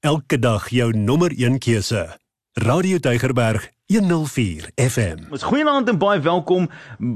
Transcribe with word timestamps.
Elke 0.00 0.38
dag 0.38 0.68
jou 0.68 0.96
nommer 0.96 1.32
1 1.34 1.58
keuse. 1.58 2.18
Radio 2.52 2.98
Deugerberg 2.98 3.70
104 3.88 4.70
FM. 4.76 5.30
Ons 5.32 5.42
goeienaand 5.48 5.88
en 5.88 5.96
baie 5.96 6.20
welkom 6.20 6.66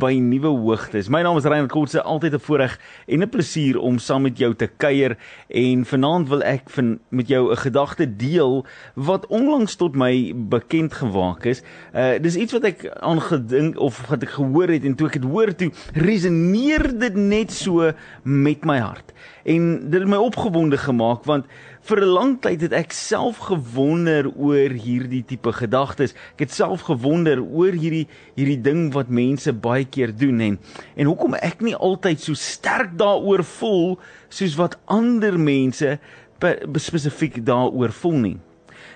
by 0.01 0.15
Nuwe 0.17 0.49
Hoogtes. 0.49 1.11
My 1.13 1.21
naam 1.21 1.37
is 1.37 1.45
Ryan 1.45 1.69
Kotse, 1.69 2.01
altyd 2.01 2.33
'n 2.35 2.41
voorreg 2.41 2.79
en 3.07 3.23
'n 3.23 3.29
plesier 3.29 3.79
om 3.79 3.99
saam 3.99 4.23
met 4.23 4.39
jou 4.39 4.55
te 4.55 4.67
kuier 4.67 5.19
en 5.49 5.85
vanaand 5.85 6.29
wil 6.29 6.43
ek 6.43 6.71
van 6.71 6.99
met 7.11 7.29
jou 7.29 7.53
'n 7.53 7.57
gedagte 7.57 8.17
deel 8.17 8.67
wat 8.95 9.27
onlangs 9.27 9.77
tot 9.77 9.95
my 9.95 10.33
bekend 10.35 10.95
gemaak 10.95 11.45
is. 11.45 11.63
Uh 11.95 12.19
dis 12.19 12.37
iets 12.37 12.53
wat 12.53 12.65
ek 12.65 12.89
aangedink 13.01 13.79
of 13.79 14.09
wat 14.09 14.23
ek 14.23 14.31
gehoor 14.31 14.69
het 14.69 14.85
en 14.85 14.95
toe 14.95 15.07
ek 15.07 15.21
dit 15.21 15.31
hoor 15.31 15.55
toe 15.55 15.71
resoneer 15.93 16.99
dit 16.99 17.15
net 17.15 17.53
so 17.53 17.93
met 18.23 18.65
my 18.65 18.79
hart. 18.79 19.13
En 19.45 19.91
dit 19.91 20.01
het 20.01 20.09
my 20.09 20.17
opgewonde 20.17 20.79
gemaak 20.79 21.25
want 21.25 21.45
vir 21.83 22.01
'n 22.01 22.13
lang 22.15 22.33
tyd 22.41 22.61
het 22.63 22.73
ek 22.73 22.93
self 22.93 23.39
gewonder 23.51 24.31
oor 24.37 24.71
hierdie 24.71 25.25
tipe 25.27 25.53
gedagtes. 25.53 26.15
Ek 26.35 26.47
het 26.47 26.53
self 26.53 26.87
gewonder 26.87 27.43
oor 27.43 27.73
hierdie 27.73 28.07
hierdie 28.37 28.63
ding 28.63 28.93
wat 28.95 29.09
mense 29.09 29.53
baie 29.53 29.85
keer 29.85 30.15
doen 30.15 30.41
en 30.41 30.59
en 30.97 31.07
hoekom 31.07 31.35
ek 31.35 31.61
nie 31.61 31.75
altyd 31.75 32.21
so 32.21 32.35
sterk 32.35 32.95
daaroor 32.97 33.43
voel 33.43 33.99
soos 34.29 34.55
wat 34.57 34.79
ander 34.87 35.39
mense 35.39 35.99
spesifiek 36.77 37.45
daaroor 37.45 37.93
voel 37.93 38.19
nie. 38.19 38.39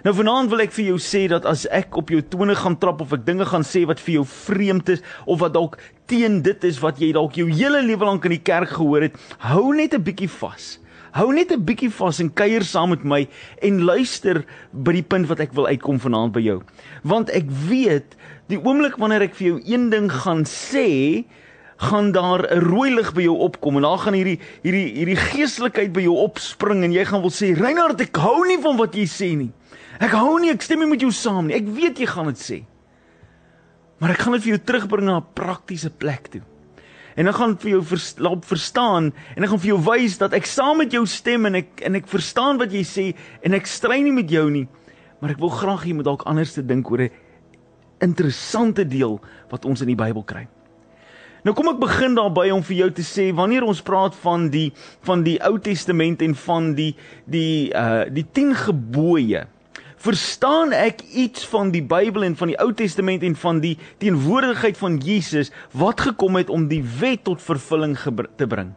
Nou 0.05 0.15
vanaand 0.15 0.51
wil 0.51 0.63
ek 0.63 0.75
vir 0.77 0.85
jou 0.93 0.99
sê 1.03 1.27
dat 1.27 1.47
as 1.49 1.67
ek 1.75 1.97
op 1.99 2.11
jou 2.15 2.21
tone 2.23 2.55
gaan 2.55 2.79
trap 2.79 3.01
of 3.03 3.13
ek 3.13 3.27
dinge 3.27 3.47
gaan 3.49 3.65
sê 3.67 3.83
wat 3.87 3.99
vir 3.99 4.21
jou 4.21 4.25
vreemd 4.25 4.89
is 4.95 5.03
of 5.27 5.41
wat 5.41 5.55
dalk 5.55 5.79
teen 6.07 6.43
dit 6.43 6.65
is 6.65 6.79
wat 6.79 7.01
jy 7.03 7.13
dalk 7.17 7.35
jou 7.35 7.49
hele 7.51 7.83
lewe 7.83 8.07
lank 8.07 8.25
in 8.25 8.37
die 8.37 8.45
kerk 8.45 8.77
gehoor 8.77 9.09
het, 9.09 9.17
hou 9.39 9.75
net 9.75 9.95
'n 9.95 10.03
bietjie 10.03 10.31
vas. 10.31 10.79
Hou 11.17 11.33
net 11.33 11.49
'n 11.49 11.65
bietjie 11.65 11.89
vas 11.97 12.19
en 12.21 12.29
kuier 12.29 12.61
saam 12.61 12.91
met 12.93 13.05
my 13.05 13.23
en 13.65 13.85
luister 13.89 14.45
by 14.73 14.93
die 14.93 15.03
punt 15.03 15.29
wat 15.31 15.41
ek 15.41 15.55
wil 15.57 15.65
uitkom 15.65 15.97
vanaand 15.97 16.35
by 16.35 16.43
jou. 16.45 16.61
Want 17.09 17.31
ek 17.33 17.49
weet 17.49 18.17
die 18.53 18.61
oomblik 18.61 18.99
wanneer 19.01 19.25
ek 19.25 19.35
vir 19.39 19.47
jou 19.47 19.61
een 19.65 19.89
ding 19.89 20.11
gaan 20.13 20.45
sê, 20.45 21.25
gaan 21.81 22.13
daar 22.13 22.45
'n 22.45 22.61
rooi 22.61 22.91
lig 22.93 23.15
by 23.15 23.23
jou 23.23 23.37
opkom 23.49 23.77
en 23.77 23.83
daar 23.89 23.99
gaan 23.99 24.13
hierdie 24.13 24.41
hierdie 24.63 24.93
hierdie 24.93 25.17
geestelikheid 25.17 25.93
by 25.93 26.03
jou 26.03 26.17
opspring 26.21 26.85
en 26.85 26.93
jy 26.93 27.05
gaan 27.05 27.23
wil 27.23 27.33
sê 27.33 27.57
Reinhard 27.57 28.01
ek 28.01 28.17
hou 28.17 28.45
nie 28.47 28.61
van 28.61 28.77
wat 28.77 28.93
jy 28.95 29.07
sê 29.09 29.37
nie. 29.37 29.53
Ek 30.01 30.13
hou 30.13 30.39
nie 30.39 30.51
ek 30.51 30.63
stem 30.63 30.81
nie 30.81 30.89
met 30.89 31.01
jou 31.01 31.11
saam 31.11 31.47
nie. 31.47 31.57
Ek 31.57 31.65
weet 31.65 31.99
jy 31.99 32.07
gaan 32.07 32.27
dit 32.27 32.37
sê. 32.39 32.65
Maar 34.01 34.11
ek 34.11 34.19
gaan 34.19 34.33
dit 34.33 34.43
vir 34.43 34.57
jou 34.57 34.65
terugbring 34.65 35.07
na 35.07 35.17
'n 35.17 35.33
praktiese 35.35 35.89
plek 35.89 36.29
toe 36.29 36.43
en 37.17 37.29
ek 37.29 37.35
gaan 37.35 37.57
vir 37.57 37.71
jou 37.71 37.83
vers, 37.83 38.09
laat 38.19 38.45
verstaan 38.45 39.13
en 39.37 39.45
ek 39.45 39.51
gaan 39.51 39.63
vir 39.63 39.73
jou 39.75 39.83
wys 39.91 40.19
dat 40.19 40.37
ek 40.37 40.47
saam 40.47 40.79
met 40.83 40.93
jou 40.93 41.07
stem 41.07 41.47
en 41.47 41.63
ek 41.63 41.85
en 41.87 41.95
ek 41.97 42.09
verstaan 42.09 42.61
wat 42.61 42.73
jy 42.73 42.85
sê 42.85 43.07
en 43.43 43.57
ek 43.57 43.67
stry 43.67 44.03
nie 44.05 44.15
met 44.15 44.31
jou 44.31 44.49
nie 44.51 44.67
maar 45.21 45.33
ek 45.33 45.41
wil 45.41 45.53
graag 45.53 45.87
hê 45.87 45.93
jy 45.93 46.01
moet 46.01 46.11
dalk 46.11 46.27
anders 46.29 46.53
te 46.57 46.63
dink 46.63 46.91
oor 46.91 47.07
'n 47.07 47.11
interessante 48.05 48.85
deel 48.85 49.21
wat 49.51 49.65
ons 49.65 49.81
in 49.81 49.89
die 49.89 49.97
Bybel 49.97 50.23
kry. 50.23 50.47
Nou 51.47 51.55
kom 51.55 51.69
ek 51.71 51.79
begin 51.79 52.17
daarby 52.17 52.51
om 52.51 52.63
vir 52.67 52.77
jou 52.77 52.89
te 52.91 53.05
sê 53.07 53.29
wanneer 53.35 53.63
ons 53.63 53.83
praat 53.87 54.17
van 54.25 54.49
die 54.51 54.73
van 55.07 55.23
die 55.23 55.37
Ou 55.47 55.59
Testament 55.63 56.23
en 56.23 56.35
van 56.35 56.73
die 56.75 56.97
die 57.25 57.71
uh 57.71 58.09
die 58.11 58.27
10 58.35 58.55
gebooie 58.67 59.47
verstaan 59.97 60.73
ek 60.73 61.01
iets 61.13 61.47
van 61.47 61.71
die 61.75 61.83
Bybel 61.83 62.27
en 62.27 62.37
van 62.37 62.53
die 62.53 62.59
Ou 62.63 62.73
Testament 62.77 63.23
en 63.23 63.37
van 63.37 63.61
die 63.61 63.77
teenwoordigheid 63.99 64.77
van 64.77 64.99
Jesus 65.03 65.53
wat 65.73 66.01
gekom 66.01 66.37
het 66.37 66.51
om 66.51 66.69
die 66.69 66.83
wet 67.01 67.25
tot 67.25 67.43
vervulling 67.43 67.97
te 68.37 68.47
bring. 68.47 68.75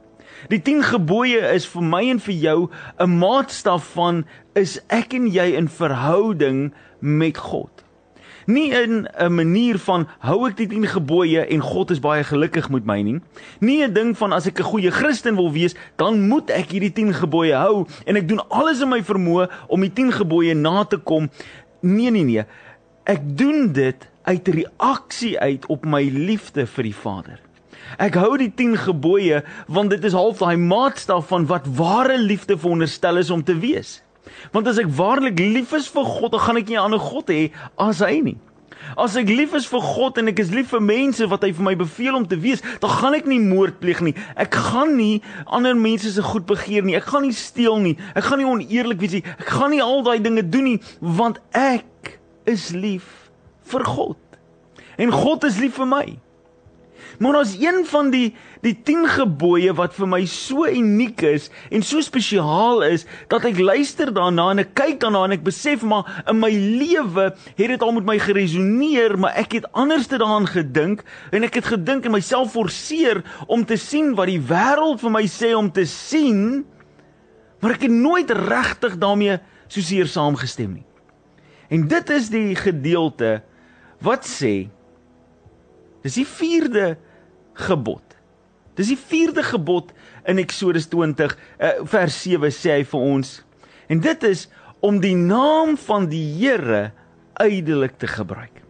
Die 0.47 0.61
10 0.63 0.83
gebooie 0.93 1.41
is 1.51 1.67
vir 1.67 1.83
my 1.83 2.03
en 2.09 2.19
vir 2.19 2.35
jou 2.35 2.69
'n 2.99 3.17
maatstaf 3.19 3.91
van 3.93 4.25
is 4.55 4.79
ek 4.87 5.13
en 5.13 5.27
jy 5.27 5.55
in 5.55 5.67
verhouding 5.67 6.71
met 6.99 7.37
God 7.37 7.88
nie 8.49 8.71
in 8.73 9.07
'n 9.07 9.33
manier 9.33 9.77
van 9.79 10.07
hou 10.19 10.47
ek 10.47 10.57
die 10.57 10.67
10 10.67 10.87
gebooie 10.87 11.45
en 11.45 11.61
God 11.61 11.91
is 11.91 11.99
baie 11.99 12.23
gelukkig 12.23 12.69
met 12.69 12.85
my 12.85 13.01
nie. 13.01 13.21
Nie 13.59 13.83
'n 13.83 13.93
ding 13.93 14.17
van 14.17 14.33
as 14.33 14.47
ek 14.47 14.59
'n 14.59 14.71
goeie 14.71 14.91
Christen 14.91 15.35
wil 15.35 15.51
wees, 15.51 15.75
dan 15.95 16.27
moet 16.27 16.49
ek 16.49 16.71
hierdie 16.71 16.93
10 16.93 17.13
gebooie 17.13 17.53
hou 17.53 17.85
en 18.05 18.15
ek 18.15 18.27
doen 18.27 18.41
alles 18.49 18.81
in 18.81 18.89
my 18.89 19.01
vermoë 19.03 19.49
om 19.67 19.81
die 19.81 19.93
10 19.93 20.11
gebooie 20.11 20.53
na 20.55 20.83
te 20.83 20.97
kom. 20.97 21.29
Nee 21.81 22.11
nee 22.11 22.23
nee. 22.23 22.43
Ek 23.05 23.21
doen 23.37 23.71
dit 23.73 24.07
uit 24.23 24.47
reaksie 24.47 25.39
uit 25.39 25.65
op 25.65 25.85
my 25.85 26.03
liefde 26.03 26.65
vir 26.67 26.83
die 26.83 26.95
Vader. 26.95 27.39
Ek 27.97 28.13
hou 28.15 28.37
die 28.37 28.51
10 28.53 28.77
gebooie 28.77 29.43
want 29.67 29.89
dit 29.89 30.03
is 30.03 30.13
half 30.13 30.37
daai 30.37 30.57
maatstaf 30.57 31.27
van 31.27 31.45
wat 31.45 31.65
ware 31.65 32.17
liefde 32.17 32.57
veronderstel 32.57 33.17
is 33.17 33.29
om 33.29 33.43
te 33.43 33.57
wees. 33.57 34.01
Want 34.53 34.67
as 34.67 34.79
ek 34.81 34.89
waarlik 34.97 35.39
lief 35.39 35.73
is 35.77 35.89
vir 35.91 36.05
God, 36.05 36.31
dan 36.31 36.39
gaan 36.39 36.57
ek 36.57 36.67
nie 36.67 36.77
'n 36.77 36.85
ander 36.85 36.99
God 36.99 37.27
hê 37.27 37.51
as 37.77 37.99
hy 37.99 38.19
nie. 38.21 38.37
As 38.97 39.15
ek 39.15 39.27
lief 39.29 39.53
is 39.53 39.67
vir 39.69 39.81
God 39.83 40.17
en 40.17 40.31
ek 40.31 40.39
is 40.39 40.51
lief 40.51 40.71
vir 40.73 40.81
mense 40.81 41.25
wat 41.29 41.43
hy 41.43 41.51
vir 41.51 41.63
my 41.63 41.75
beveel 41.75 42.15
om 42.15 42.25
te 42.27 42.37
wees, 42.39 42.61
dan 42.81 42.89
gaan 42.89 43.13
ek 43.13 43.27
nie 43.29 43.39
moord 43.39 43.79
pleeg 43.79 44.01
nie. 44.01 44.15
Ek 44.35 44.55
gaan 44.55 44.95
nie 44.97 45.21
ander 45.45 45.75
mense 45.75 46.11
se 46.11 46.23
goed 46.23 46.45
begeer 46.49 46.83
nie. 46.83 46.95
Ek 46.95 47.03
gaan 47.11 47.23
nie 47.27 47.35
steel 47.35 47.77
nie. 47.83 47.97
Ek 48.15 48.23
gaan 48.23 48.39
nie 48.41 48.47
oneerlik 48.47 48.99
wees 48.99 49.17
nie. 49.19 49.25
Ek 49.37 49.51
gaan 49.59 49.71
nie 49.71 49.83
al 49.83 50.01
daai 50.03 50.19
dinge 50.23 50.43
doen 50.43 50.63
nie 50.63 50.79
want 50.99 51.39
ek 51.53 52.19
is 52.45 52.71
lief 52.71 53.29
vir 53.69 53.85
God. 53.85 54.17
En 54.97 55.11
God 55.11 55.43
is 55.43 55.59
lief 55.59 55.77
vir 55.79 55.89
my. 55.89 56.05
Maar 57.19 57.41
ons 57.41 57.55
een 57.59 57.83
van 57.85 58.09
die 58.13 58.29
die 58.63 58.73
10 58.83 59.05
gebooie 59.07 59.71
wat 59.75 59.93
vir 59.95 60.07
my 60.11 60.19
so 60.27 60.67
uniek 60.67 61.21
is 61.23 61.45
en 61.71 61.83
so 61.83 62.03
spesiaal 62.03 62.81
is 62.87 63.05
dat 63.31 63.45
ek 63.47 63.59
luister 63.59 64.11
daarna 64.15 64.49
en 64.51 64.61
ek 64.63 64.73
kyk 64.75 64.97
daarna 65.03 65.21
en 65.27 65.35
ek 65.37 65.45
besef 65.45 65.83
maar 65.87 66.07
in 66.27 66.39
my 66.39 66.49
lewe 66.51 67.29
het 67.31 67.71
dit 67.71 67.83
al 67.83 67.93
met 67.95 68.07
my 68.07 68.17
geresoneer, 68.19 69.15
maar 69.19 69.35
ek 69.39 69.55
het 69.59 69.69
anders 69.71 70.07
te 70.11 70.19
daaraan 70.19 70.47
gedink 70.47 71.05
en 71.35 71.47
ek 71.47 71.61
het 71.61 71.69
gedink 71.71 72.07
en 72.07 72.15
myself 72.15 72.51
forceer 72.55 73.23
om 73.47 73.63
te 73.67 73.79
sien 73.79 74.11
wat 74.19 74.31
die 74.31 74.41
wêreld 74.51 74.99
vir 75.03 75.15
my 75.15 75.23
sê 75.31 75.53
om 75.55 75.71
te 75.71 75.87
sien, 75.87 76.65
maar 77.63 77.75
ek 77.75 77.87
het 77.87 77.95
nooit 77.95 78.31
regtig 78.31 78.99
daarmee 78.99 79.39
soseer 79.71 80.07
saamgestem 80.07 80.79
nie. 80.79 80.87
En 81.71 81.87
dit 81.87 82.11
is 82.15 82.27
die 82.31 82.59
gedeelte 82.59 83.39
wat 84.03 84.27
sê 84.27 84.69
Dis 86.03 86.15
die 86.15 86.27
4de 86.27 86.93
gebod. 87.67 88.03
Dis 88.79 88.93
die 88.93 88.99
4de 88.99 89.43
gebod 89.43 89.91
in 90.29 90.39
Eksodus 90.39 90.87
20 90.91 91.35
uh, 91.35 91.71
vers 91.83 92.21
7 92.23 92.51
sê 92.55 92.79
hy 92.79 92.85
vir 92.87 93.07
ons. 93.15 93.33
En 93.91 93.99
dit 93.99 94.23
is 94.29 94.45
om 94.85 95.01
die 95.03 95.17
naam 95.17 95.75
van 95.89 96.07
die 96.11 96.23
Here 96.37 96.91
uitelik 97.39 97.97
te 97.99 98.07
gebruik. 98.07 98.63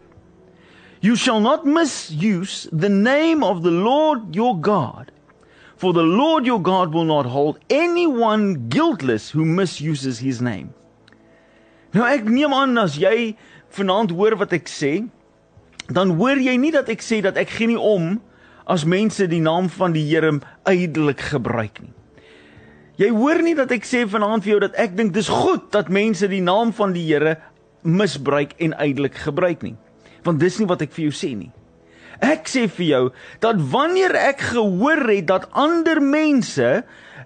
You 1.00 1.16
shall 1.16 1.40
not 1.40 1.64
misuse 1.64 2.68
the 2.72 2.90
name 2.90 3.46
of 3.46 3.62
the 3.62 3.70
Lord 3.70 4.34
your 4.34 4.58
God. 4.60 5.12
For 5.76 5.94
the 5.94 6.04
Lord 6.04 6.44
your 6.44 6.60
God 6.60 6.92
will 6.92 7.06
not 7.08 7.24
hold 7.24 7.58
anyone 7.70 8.68
guiltless 8.68 9.30
who 9.30 9.44
misuses 9.44 10.18
his 10.20 10.42
name. 10.44 10.74
Nou 11.96 12.04
ek 12.06 12.28
neem 12.28 12.52
aan 12.54 12.76
as 12.78 12.98
jy 13.00 13.32
vanaand 13.74 14.12
hoor 14.14 14.36
wat 14.42 14.52
ek 14.54 14.68
sê, 14.70 15.06
dan 15.90 16.12
hoor 16.18 16.38
jy 16.38 16.54
nie 16.60 16.74
dat 16.74 16.90
ek 16.92 17.00
sê 17.02 17.22
dat 17.24 17.38
ek 17.40 17.50
gee 17.56 17.70
nie 17.72 17.80
om 17.80 18.18
as 18.70 18.86
mense 18.86 19.26
die 19.26 19.42
naam 19.42 19.68
van 19.74 19.94
die 19.96 20.04
Here 20.06 20.36
uitelik 20.68 21.20
gebruik 21.32 21.80
nie. 21.82 21.92
Jy 23.00 23.08
hoor 23.16 23.40
nie 23.42 23.56
dat 23.56 23.72
ek 23.72 23.86
sê 23.88 24.04
vanaand 24.06 24.44
vir 24.44 24.54
jou 24.54 24.60
dat 24.66 24.76
ek 24.78 24.96
dink 24.98 25.14
dis 25.16 25.30
goed 25.32 25.70
dat 25.74 25.88
mense 25.88 26.28
die 26.28 26.42
naam 26.44 26.72
van 26.76 26.92
die 26.94 27.06
Here 27.08 27.38
misbruik 27.82 28.52
en 28.60 28.76
uitelik 28.76 29.16
gebruik 29.24 29.64
nie. 29.64 29.76
Want 30.26 30.42
dis 30.42 30.58
nie 30.60 30.68
wat 30.68 30.84
ek 30.84 30.92
vir 30.92 31.08
jou 31.08 31.14
sê 31.16 31.32
nie. 31.36 31.50
Ek 32.20 32.48
sê 32.48 32.66
vir 32.68 32.86
jou 32.86 33.04
dat 33.40 33.60
wanneer 33.72 34.14
ek 34.16 34.42
gehoor 34.52 35.06
het 35.08 35.26
dat 35.30 35.48
ander 35.56 36.02
mense 36.04 36.82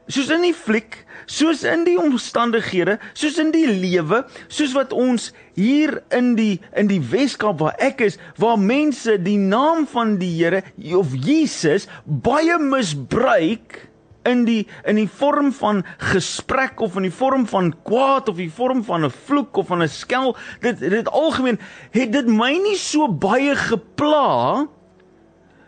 soos 0.06 0.28
in 0.34 0.44
die 0.44 0.55
fliek, 0.55 0.99
soos 1.31 1.62
in 1.65 1.87
die 1.87 1.97
omstandighede, 2.00 2.99
soos 3.16 3.38
in 3.41 3.50
die 3.54 3.66
lewe, 3.66 4.22
soos 4.53 4.75
wat 4.77 4.93
ons 4.93 5.30
hier 5.57 5.97
in 6.15 6.34
die 6.36 6.59
in 6.77 6.91
die 6.91 7.01
Weskaap 7.01 7.63
waar 7.63 7.78
ek 7.83 8.04
is, 8.04 8.18
waar 8.41 8.60
mense 8.60 9.16
die 9.24 9.39
naam 9.41 9.89
van 9.91 10.18
die 10.21 10.33
Here 10.36 10.63
of 10.98 11.15
Jesus 11.24 11.89
baie 12.04 12.59
misbruik 12.60 13.80
in 14.28 14.45
die 14.48 14.65
in 14.89 14.98
die 14.98 15.09
vorm 15.09 15.53
van 15.57 15.83
gesprek 16.13 16.80
of 16.84 16.97
in 16.97 17.09
die 17.09 17.15
vorm 17.15 17.45
van 17.48 17.72
kwaad 17.86 18.28
of 18.28 18.39
in 18.39 18.48
die 18.48 18.57
vorm 18.57 18.84
van 18.84 19.04
'n 19.04 19.10
vloek 19.10 19.57
of 19.57 19.66
van 19.66 19.83
'n 19.83 19.89
skel 19.89 20.36
dit 20.60 20.78
dit 20.80 21.09
algemeen 21.09 21.59
het 21.91 22.13
dit 22.13 22.27
my 22.27 22.53
nie 22.53 22.77
so 22.77 23.09
baie 23.09 23.54
gepla 23.57 24.66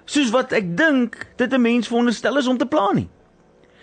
soos 0.07 0.31
wat 0.35 0.55
ek 0.57 0.77
dink 0.79 1.19
dit 1.37 1.53
'n 1.53 1.61
mens 1.61 1.89
veronderstel 1.91 2.39
is 2.39 2.47
om 2.47 2.59
te 2.59 2.67
pla 2.67 2.93
nie 2.93 3.09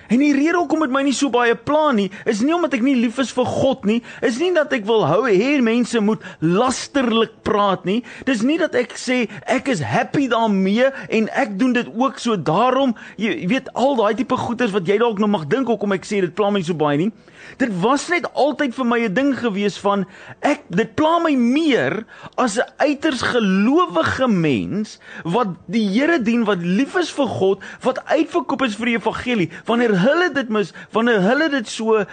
En 0.10 0.20
die 0.20 0.34
rede 0.36 0.58
hoekom 0.58 0.84
dit 0.86 0.94
my 0.94 1.04
nie 1.06 1.16
so 1.16 1.32
baie 1.34 1.56
pla 1.56 1.92
nie, 1.96 2.10
is 2.30 2.42
nie 2.44 2.54
omdat 2.56 2.76
ek 2.78 2.84
nie 2.86 2.96
lief 3.00 3.20
is 3.24 3.32
vir 3.36 3.48
God 3.48 3.86
nie, 3.88 4.02
is 4.26 4.40
nie 4.42 4.52
dat 4.56 4.74
ek 4.76 4.86
wil 4.90 5.06
hou 5.08 5.24
hê 5.30 5.62
mense 5.64 6.00
moet 6.04 6.24
lasterlik 6.42 7.40
praat 7.48 7.86
nie. 7.88 8.02
Dis 8.28 8.44
nie 8.44 8.58
dat 8.62 8.76
ek 8.76 8.98
sê 9.00 9.24
ek 9.48 9.72
is 9.74 9.84
happy 9.86 10.28
daarmee 10.32 10.90
en 11.10 11.30
ek 11.32 11.58
doen 11.60 11.76
dit 11.78 11.88
ook 11.88 12.20
so 12.20 12.36
daarom, 12.36 12.96
jy 13.18 13.48
weet 13.52 13.72
al 13.74 13.96
daai 14.00 14.14
tipe 14.20 14.38
goeters 14.38 14.74
wat 14.76 14.88
jy 14.88 15.00
dalk 15.02 15.22
nou 15.22 15.32
mag 15.32 15.48
dink 15.52 15.72
hoekom 15.72 15.96
ek 15.96 16.08
sê 16.08 16.22
dit 16.26 16.36
pla 16.36 16.52
my 16.54 16.64
so 16.64 16.76
baie 16.78 17.00
nie. 17.00 17.12
Dit 17.60 17.74
was 17.84 18.08
net 18.10 18.26
altyd 18.40 18.74
vir 18.74 18.86
my 18.88 19.00
'n 19.04 19.14
ding 19.14 19.32
gewees 19.36 19.78
van 19.78 20.06
ek 20.42 20.64
dit 20.70 20.96
pla 20.96 21.20
my 21.20 21.36
meer 21.36 22.06
as 22.38 22.58
'n 22.58 22.72
uiters 22.80 23.22
gelowige 23.22 24.28
mens 24.28 25.00
wat 25.24 25.48
die 25.68 25.84
Here 25.94 26.20
dien, 26.20 26.46
wat 26.46 26.64
lief 26.64 26.96
is 26.96 27.12
vir 27.12 27.28
God, 27.28 27.62
wat 27.82 28.06
uitverkoop 28.06 28.62
is 28.64 28.76
vir 28.76 28.86
die 28.86 28.98
evangelie. 28.98 29.50
Wanneer 29.66 29.93
hulle 29.98 30.30
dit 30.34 30.50
mis, 30.50 30.74
wanneer 30.92 31.22
hulle 31.22 31.50
dit 31.50 31.70
so 31.70 31.96
eh, 31.98 32.08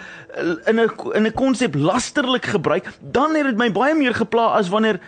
in 0.67 0.79
'n 0.79 0.89
in 1.13 1.27
'n 1.27 1.33
konsep 1.33 1.75
lasterlik 1.75 2.45
gebruik, 2.45 2.87
dan 2.99 3.35
het 3.35 3.45
dit 3.45 3.57
my 3.57 3.71
baie 3.71 3.95
meer 3.95 4.13
gepla 4.13 4.57
as 4.57 4.69
wanneer 4.69 4.99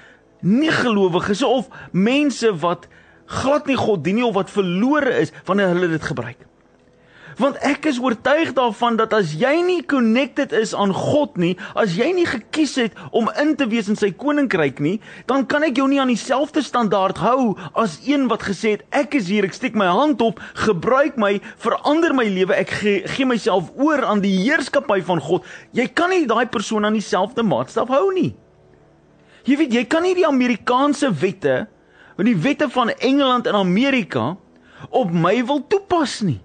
nie 0.42 0.72
gelowiges 0.72 1.44
of 1.44 1.68
mense 1.92 2.56
wat 2.60 2.88
glad 3.26 3.66
nie 3.66 3.78
God 3.78 4.04
dien 4.04 4.16
nie 4.16 4.26
of 4.26 4.34
wat 4.34 4.52
verlore 4.52 5.20
is 5.20 5.32
wanneer 5.46 5.68
hulle 5.68 5.88
dit 5.88 6.04
gebruik. 6.04 6.38
Want 7.40 7.58
ek 7.66 7.88
is 7.90 8.00
oortuig 8.02 8.52
daarvan 8.54 8.98
dat 9.00 9.14
as 9.16 9.34
jy 9.40 9.54
nie 9.66 9.82
connected 9.90 10.54
is 10.54 10.74
aan 10.78 10.94
God 10.94 11.38
nie, 11.42 11.54
as 11.80 11.96
jy 11.98 12.12
nie 12.14 12.28
gekies 12.30 12.76
het 12.82 12.98
om 13.12 13.30
in 13.42 13.56
te 13.58 13.66
wees 13.72 13.90
in 13.90 13.98
sy 14.00 14.12
koninkryk 14.14 14.82
nie, 14.84 15.00
dan 15.30 15.48
kan 15.50 15.66
ek 15.66 15.80
jou 15.82 15.88
nie 15.90 16.02
aan 16.02 16.12
dieselfde 16.14 16.62
standaard 16.66 17.22
hou 17.24 17.56
as 17.80 18.00
een 18.06 18.28
wat 18.32 18.46
gesê 18.46 18.76
het 18.76 18.86
ek 18.94 19.18
is 19.18 19.32
hier, 19.34 19.48
ek 19.48 19.58
steek 19.58 19.78
my 19.80 19.90
hand 19.90 20.22
op, 20.22 20.42
gebruik 20.66 21.18
my, 21.22 21.36
verander 21.64 22.14
my 22.16 22.28
lewe, 22.30 22.54
ek 22.58 22.78
gee, 22.84 23.02
gee 23.16 23.28
myself 23.30 23.74
oor 23.82 24.06
aan 24.06 24.22
die 24.24 24.36
heerskappy 24.44 25.02
van 25.06 25.22
God. 25.24 25.48
Jy 25.74 25.90
kan 25.98 26.14
nie 26.14 26.28
daai 26.30 26.46
persoon 26.52 26.86
aan 26.86 26.98
dieselfde 26.98 27.46
maatstaf 27.46 27.90
hou 27.94 28.08
nie. 28.14 28.34
Jy 29.44 29.60
weet, 29.60 29.74
jy 29.76 29.84
kan 29.92 30.06
nie 30.06 30.16
die 30.16 30.28
Amerikaanse 30.28 31.10
wette, 31.20 31.66
die 32.24 32.38
wette 32.40 32.70
van 32.72 32.94
Engeland 32.94 33.50
en 33.50 33.58
Amerika 33.60 34.36
op 34.94 35.12
my 35.12 35.40
wil 35.48 35.64
toepas 35.68 36.22
nie. 36.24 36.40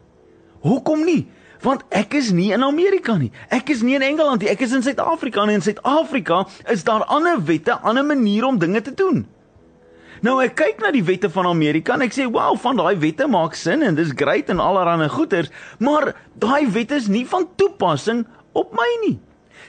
Hoekom 0.68 1.04
nie? 1.08 1.24
Want 1.64 1.82
ek 1.90 2.14
is 2.14 2.30
nie 2.30 2.52
in 2.54 2.62
Amerika 2.62 3.16
nie. 3.18 3.32
Ek 3.50 3.72
is 3.72 3.82
nie 3.82 3.96
in 3.98 4.04
Engeland 4.06 4.44
nie. 4.44 4.50
Ek 4.52 4.62
is 4.62 4.74
in 4.76 4.84
Suid-Afrika 4.84 5.42
en 5.42 5.56
in 5.56 5.64
Suid-Afrika 5.64 6.44
is 6.70 6.84
daar 6.86 7.06
ander 7.10 7.40
wette, 7.48 7.74
ander 7.82 8.06
maniere 8.06 8.46
om 8.46 8.60
dinge 8.62 8.82
te 8.86 8.94
doen. 8.94 9.24
Nou 10.22 10.38
ek 10.42 10.56
kyk 10.58 10.82
na 10.82 10.90
die 10.94 11.04
wette 11.06 11.30
van 11.30 11.46
Amerika 11.46 11.94
en 11.94 12.02
ek 12.02 12.14
sê, 12.14 12.26
"Wow, 12.26 12.56
van 12.58 12.76
daai 12.76 12.98
wette 12.98 13.26
maak 13.26 13.54
sin 13.54 13.82
en 13.82 13.94
dis 13.94 14.12
great 14.14 14.50
en 14.50 14.60
allerlei 14.60 15.08
goeders, 15.08 15.50
maar 15.78 16.14
daai 16.34 16.66
wette 16.66 16.94
is 16.94 17.06
nie 17.06 17.26
van 17.26 17.48
toepassing 17.56 18.26
op 18.52 18.72
my 18.72 19.06
nie." 19.06 19.18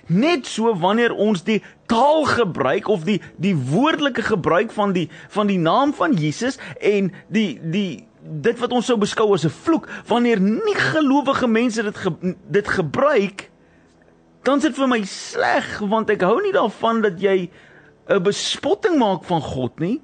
Net 0.07 0.47
so 0.47 0.73
wanneer 0.73 1.13
ons 1.13 1.43
die 1.43 1.61
taal 1.85 2.25
gebruik 2.25 2.87
of 2.87 3.03
die 3.03 3.21
die 3.37 3.55
woordelike 3.55 4.21
gebruik 4.21 4.71
van 4.71 4.93
die 4.93 5.09
van 5.29 5.47
die 5.47 5.59
naam 5.59 5.93
van 5.93 6.13
Jesus 6.13 6.57
en 6.81 7.11
die 7.29 7.59
die 7.61 8.08
dit 8.29 8.59
wat 8.61 8.73
ons 8.75 8.85
sou 8.85 8.97
beskou 9.01 9.33
as 9.33 9.45
'n 9.45 9.49
vloek 9.49 9.87
wanneer 10.07 10.39
nie 10.39 10.75
gelowige 10.75 11.47
mense 11.47 11.83
dit 11.83 11.97
ge, 11.97 12.35
dit 12.49 12.67
gebruik 12.67 13.49
dan 14.43 14.61
sit 14.61 14.75
vir 14.75 14.87
my 14.87 15.03
sleg 15.03 15.79
want 15.79 16.09
ek 16.09 16.21
hou 16.21 16.41
nie 16.41 16.53
daarvan 16.53 17.01
dat 17.01 17.19
jy 17.21 17.49
'n 18.09 18.23
bespotting 18.23 18.97
maak 18.97 19.23
van 19.23 19.41
God 19.41 19.79
nie 19.79 20.01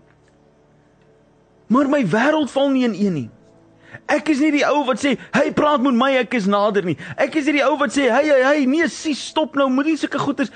maar 1.67 1.89
my 1.89 2.03
wêreld 2.05 2.49
val 2.49 2.69
nie 2.69 2.83
in 2.83 2.93
een 2.93 3.13
nie 3.13 3.29
Ek 4.11 4.27
is 4.29 4.41
nie 4.43 4.51
die 4.51 4.65
ou 4.67 4.83
wat 4.85 4.99
sê, 4.99 5.17
"Hey, 5.31 5.53
praat 5.53 5.81
met 5.81 5.93
my, 5.93 6.11
ek 6.17 6.33
is 6.33 6.45
nader 6.45 6.83
nie." 6.83 6.97
Ek 7.17 7.35
is 7.35 7.45
nie 7.45 7.53
die 7.53 7.63
ou 7.63 7.77
wat 7.77 7.91
sê, 7.91 8.09
"Hey, 8.09 8.27
hey, 8.27 8.43
hey, 8.43 8.65
nee, 8.65 8.87
sis, 8.87 9.27
stop 9.27 9.55
nou, 9.55 9.69
moenie 9.69 9.97
sulke 9.97 10.19
goeters." 10.19 10.51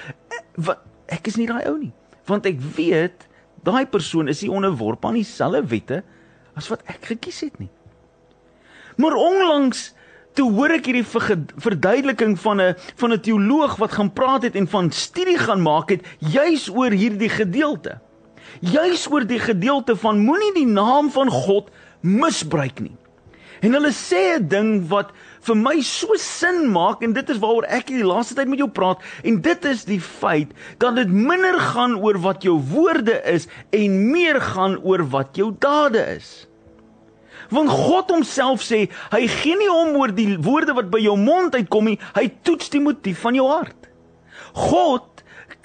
Wat 0.55 0.79
ek 1.07 1.27
is 1.27 1.37
nie 1.37 1.47
daai 1.47 1.65
ou 1.67 1.77
nie, 1.77 1.93
want 2.25 2.45
ek 2.45 2.59
weet 2.59 3.27
daai 3.63 3.85
persoon 3.85 4.27
is 4.27 4.41
nie 4.41 4.51
onderworpe 4.51 5.07
aan 5.07 5.13
dieselfde 5.13 5.63
wette 5.67 6.03
as 6.55 6.67
wat 6.67 6.81
ek 6.85 7.05
gekies 7.13 7.41
het 7.41 7.59
nie. 7.59 7.69
Maar 8.97 9.13
onlangs 9.13 9.93
toe 10.33 10.51
hoor 10.51 10.71
ek 10.75 10.85
hierdie 10.85 11.05
verduideliking 11.05 12.37
van 12.39 12.61
'n 12.61 12.75
van 12.95 13.13
'n 13.13 13.19
teoloog 13.19 13.75
wat 13.75 13.91
gaan 13.91 14.13
praat 14.13 14.43
het 14.43 14.55
en 14.55 14.67
van 14.67 14.91
studie 14.91 15.37
gaan 15.37 15.61
maak 15.61 15.89
het 15.89 16.05
juis 16.19 16.69
oor 16.69 16.91
hierdie 16.91 17.29
gedeelte. 17.29 17.99
Juis 18.61 19.07
oor 19.11 19.25
die 19.25 19.39
gedeelte 19.39 19.95
van 19.95 20.19
moenie 20.19 20.53
die 20.53 20.67
naam 20.67 21.11
van 21.11 21.29
God 21.29 21.69
misbruik 22.01 22.79
nie. 22.79 22.97
En 23.61 23.73
hulle 23.73 23.91
sê 23.91 24.39
'n 24.39 24.47
ding 24.47 24.87
wat 24.87 25.11
vir 25.47 25.57
my 25.59 25.75
so 25.85 26.17
sin 26.19 26.67
maak 26.73 27.03
en 27.05 27.13
dit 27.15 27.31
is 27.31 27.39
waaroor 27.41 27.67
ek 27.69 27.91
die 27.91 28.05
laaste 28.05 28.37
tyd 28.37 28.51
met 28.51 28.61
jou 28.61 28.69
praat 28.71 29.03
en 29.23 29.39
dit 29.45 29.65
is 29.71 29.85
die 29.87 30.01
feit 30.03 30.51
dat 30.81 30.99
dit 30.99 31.09
minder 31.09 31.57
gaan 31.71 31.95
oor 31.99 32.19
wat 32.25 32.45
jou 32.47 32.57
woorde 32.73 33.19
is 33.29 33.47
en 33.75 33.97
meer 34.11 34.41
gaan 34.51 34.77
oor 34.83 35.05
wat 35.15 35.39
jou 35.39 35.51
dade 35.59 36.03
is. 36.17 36.49
Want 37.49 37.71
God 37.73 38.11
homself 38.13 38.61
sê, 38.61 38.83
hy 39.09 39.23
gee 39.39 39.57
nie 39.57 39.69
om 39.73 39.95
oor 39.97 40.11
die 40.13 40.35
woorde 40.37 40.75
wat 40.77 40.91
by 40.93 41.01
jou 41.01 41.15
mond 41.17 41.55
uitkom 41.57 41.89
nie, 41.89 41.97
hy 42.13 42.27
toets 42.45 42.69
die 42.69 42.81
motief 42.83 43.23
van 43.25 43.37
jou 43.37 43.47
hart. 43.49 43.89
God 44.53 45.08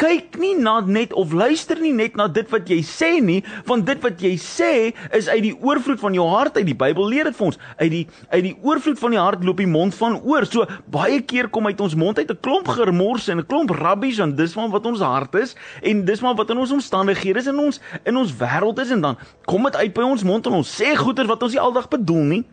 kyk 0.01 0.39
nie 0.43 0.55
na 0.59 0.81
net 0.81 1.13
of 1.15 1.33
luister 1.33 1.79
nie 1.81 1.93
net 1.95 2.17
na 2.19 2.27
dit 2.29 2.49
wat 2.51 2.69
jy 2.71 2.81
sê 2.87 3.11
nie, 3.23 3.41
want 3.69 3.87
dit 3.87 4.01
wat 4.03 4.23
jy 4.23 4.35
sê 4.41 4.71
is 5.15 5.29
uit 5.31 5.43
die 5.47 5.55
oorvloed 5.55 6.01
van 6.03 6.17
jou 6.17 6.27
hart 6.29 6.59
uit. 6.59 6.67
Die 6.67 6.77
Bybel 6.79 7.09
leer 7.11 7.31
dit 7.31 7.37
vir 7.39 7.47
ons. 7.51 7.61
Uit 7.79 7.91
die 7.93 8.03
uit 8.33 8.43
die 8.49 8.55
oorvloed 8.63 8.99
van 8.99 9.15
die 9.15 9.21
hart 9.21 9.45
loop 9.47 9.63
die 9.63 9.71
mond 9.71 9.95
van 9.99 10.19
oor. 10.23 10.47
So 10.51 10.67
baie 10.91 11.21
keer 11.23 11.49
kom 11.53 11.69
uit 11.71 11.81
ons 11.81 11.95
mond 11.99 12.19
uit 12.19 12.31
'n 12.31 12.41
klomp 12.41 12.69
gemors 12.69 13.29
en 13.29 13.39
'n 13.39 13.47
klomp 13.47 13.71
rabbies 13.71 14.19
en 14.19 14.35
dis 14.37 14.55
maar 14.55 14.69
wat 14.69 14.87
ons 14.87 15.01
hart 15.01 15.35
is 15.35 15.55
en 15.83 16.05
dis 16.05 16.21
maar 16.21 16.35
wat 16.35 16.51
in 16.51 16.59
ons 16.59 16.73
omstandighede 16.73 17.39
is 17.39 17.47
in 17.47 17.59
ons 17.59 17.81
in 18.05 18.17
ons 18.17 18.33
wêreld 18.33 18.79
is 18.79 18.91
en 18.91 19.01
dan 19.01 19.17
kom 19.45 19.63
dit 19.63 19.77
uit 19.77 19.95
by 19.95 20.03
ons 20.03 20.23
mond 20.23 20.47
en 20.47 20.53
ons 20.53 20.83
sê 20.83 20.97
goeie 20.97 21.27
wat 21.27 21.43
ons 21.43 21.53
nie 21.53 21.61
aldag 21.61 21.89
bedoel 21.89 22.25
nie. 22.25 22.45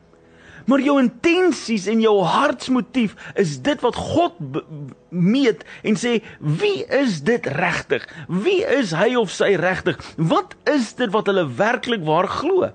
Maar 0.65 0.83
jou 0.85 0.97
intensies 1.01 1.87
en 1.89 2.01
jou 2.03 2.17
hartsmotief 2.23 3.15
is 3.39 3.57
dit 3.65 3.81
wat 3.81 3.95
God 3.95 4.37
meet 5.09 5.63
en 5.87 5.97
sê 5.97 6.19
wie 6.39 6.85
is 6.85 7.21
dit 7.25 7.45
regtig? 7.45 8.05
Wie 8.27 8.61
is 8.79 8.93
hy 8.97 9.15
of 9.19 9.33
sy 9.33 9.55
regtig? 9.59 9.99
Wat 10.17 10.55
is 10.69 10.93
dit 10.99 11.11
wat 11.13 11.31
hulle 11.31 11.47
werklik 11.57 12.05
waar 12.05 12.29
glo? 12.29 12.69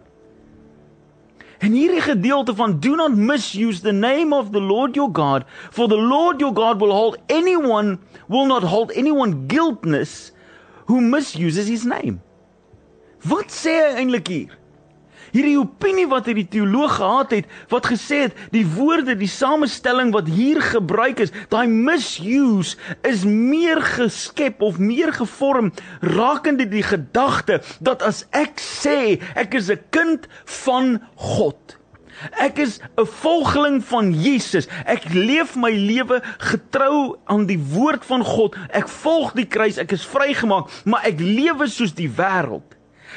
En 1.59 1.73
hierdie 1.73 2.03
gedeelte 2.05 2.55
van 2.55 2.79
do 2.81 2.97
not 2.99 3.17
misuse 3.17 3.81
the 3.81 3.93
name 3.93 4.35
of 4.37 4.51
the 4.53 4.61
Lord 4.61 4.95
your 4.95 5.11
God 5.13 5.47
for 5.71 5.89
the 5.89 6.01
Lord 6.01 6.41
your 6.41 6.53
God 6.53 6.81
will 6.81 6.93
hold 6.93 7.17
anyone 7.33 7.99
will 8.29 8.47
not 8.47 8.63
hold 8.63 8.93
anyone 8.93 9.47
guiltless 9.47 10.33
who 10.87 11.01
misuses 11.01 11.69
his 11.69 11.85
name. 11.85 12.21
Wat 13.27 13.51
sê 13.51 13.73
hy 13.81 14.03
eintlik 14.03 14.29
hier? 14.29 14.59
Hierdie 15.37 15.59
opinie 15.61 16.07
wat 16.11 16.29
hierdie 16.31 16.49
teoloog 16.57 16.97
gehad 16.99 17.35
het 17.37 17.55
wat 17.73 17.89
gesê 17.93 18.23
het 18.27 18.43
die 18.55 18.65
woorde 18.77 19.17
die 19.19 19.31
samestelling 19.31 20.13
wat 20.17 20.31
hier 20.33 20.61
gebruik 20.65 21.21
is 21.27 21.35
daai 21.53 21.67
misuse 21.69 22.77
is 23.07 23.27
meer 23.29 23.83
geskep 23.97 24.65
of 24.65 24.81
meer 24.81 25.13
gevorm 25.17 25.73
rakende 26.17 26.69
die 26.71 26.85
gedagte 26.87 27.61
dat 27.85 28.05
as 28.07 28.25
ek 28.37 28.63
sê 28.63 29.19
ek 29.37 29.59
is 29.61 29.71
'n 29.71 29.83
kind 29.91 30.29
van 30.65 30.97
God 31.15 31.77
Ek 32.41 32.59
is 32.59 32.81
'n 32.97 33.05
volgeling 33.05 33.85
van 33.85 34.13
Jesus. 34.13 34.67
Ek 34.85 35.05
leef 35.13 35.55
my 35.57 35.71
lewe 35.71 36.23
getrou 36.39 37.19
aan 37.25 37.47
die 37.47 37.61
woord 37.61 38.05
van 38.05 38.25
God. 38.25 38.57
Ek 38.71 38.89
volg 38.89 39.33
die 39.33 39.47
kruis. 39.47 39.77
Ek 39.77 39.93
is 39.93 40.07
vrygemaak, 40.07 40.71
maar 40.85 41.05
ek 41.05 41.21
lewe 41.21 41.69
soos 41.69 41.93
die 41.93 42.09
wêreld. 42.09 42.76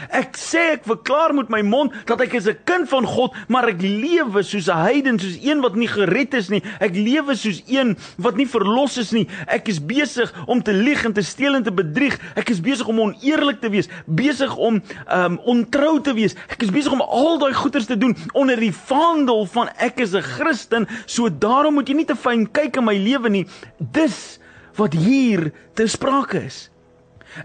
Ek 0.10 0.38
sê 0.40 0.62
ek 0.76 0.86
verklaar 0.88 1.34
met 1.36 1.50
my 1.52 1.62
mond 1.66 1.94
dat 2.10 2.22
ek 2.24 2.34
is 2.40 2.48
'n 2.48 2.58
kind 2.66 2.90
van 2.90 3.06
God, 3.06 3.36
maar 3.48 3.68
ek 3.68 3.82
lewe 3.82 4.44
soos 4.44 4.68
'n 4.68 4.84
heiden, 4.88 5.20
soos 5.20 5.38
een 5.42 5.62
wat 5.62 5.76
nie 5.76 5.88
gered 5.88 6.34
is 6.34 6.50
nie. 6.50 6.64
Ek 6.80 6.96
lewe 6.96 7.36
soos 7.36 7.62
een 7.68 7.98
wat 8.18 8.36
nie 8.36 8.48
verlos 8.48 8.98
is 8.98 9.12
nie. 9.12 9.28
Ek 9.48 9.68
is 9.68 9.80
besig 9.80 10.34
om 10.48 10.64
te 10.64 10.74
lieg 10.74 11.06
en 11.06 11.14
te 11.14 11.22
steel 11.22 11.56
en 11.56 11.64
te 11.64 11.72
bedrieg. 11.72 12.20
Ek 12.36 12.50
is 12.50 12.62
besig 12.62 12.88
om 12.88 13.00
oneerlik 13.00 13.62
te 13.62 13.70
wees, 13.70 13.90
besig 14.06 14.56
om 14.56 14.82
um 15.12 15.40
ontrou 15.46 16.02
te 16.02 16.14
wees. 16.14 16.36
Ek 16.50 16.64
is 16.64 16.72
besig 16.72 16.92
om 16.92 17.02
al 17.02 17.38
daai 17.40 17.54
goeders 17.54 17.86
te 17.86 17.98
doen 17.98 18.16
onder 18.34 18.60
die 18.60 18.74
vaandel 18.74 19.46
van 19.46 19.70
ek 19.78 20.00
is 20.00 20.14
'n 20.14 20.22
Christen. 20.22 20.88
So 21.06 21.30
daarom 21.30 21.74
moet 21.74 21.88
jy 21.88 21.96
nie 21.96 22.06
te 22.06 22.16
fyn 22.16 22.52
kyk 22.52 22.78
in 22.78 22.86
my 22.86 22.98
lewe 22.98 23.30
nie. 23.30 23.46
Dis 23.80 24.40
wat 24.76 24.94
hier 24.94 25.52
te 25.74 25.88
sprake 25.88 26.46
is 26.46 26.70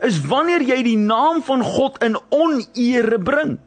is 0.03 0.21
wanneer 0.27 0.63
jy 0.63 0.83
die 0.83 0.99
naam 0.99 1.43
van 1.43 1.63
God 1.63 2.03
in 2.05 2.19
oneer 2.31 3.19
bring. 3.23 3.59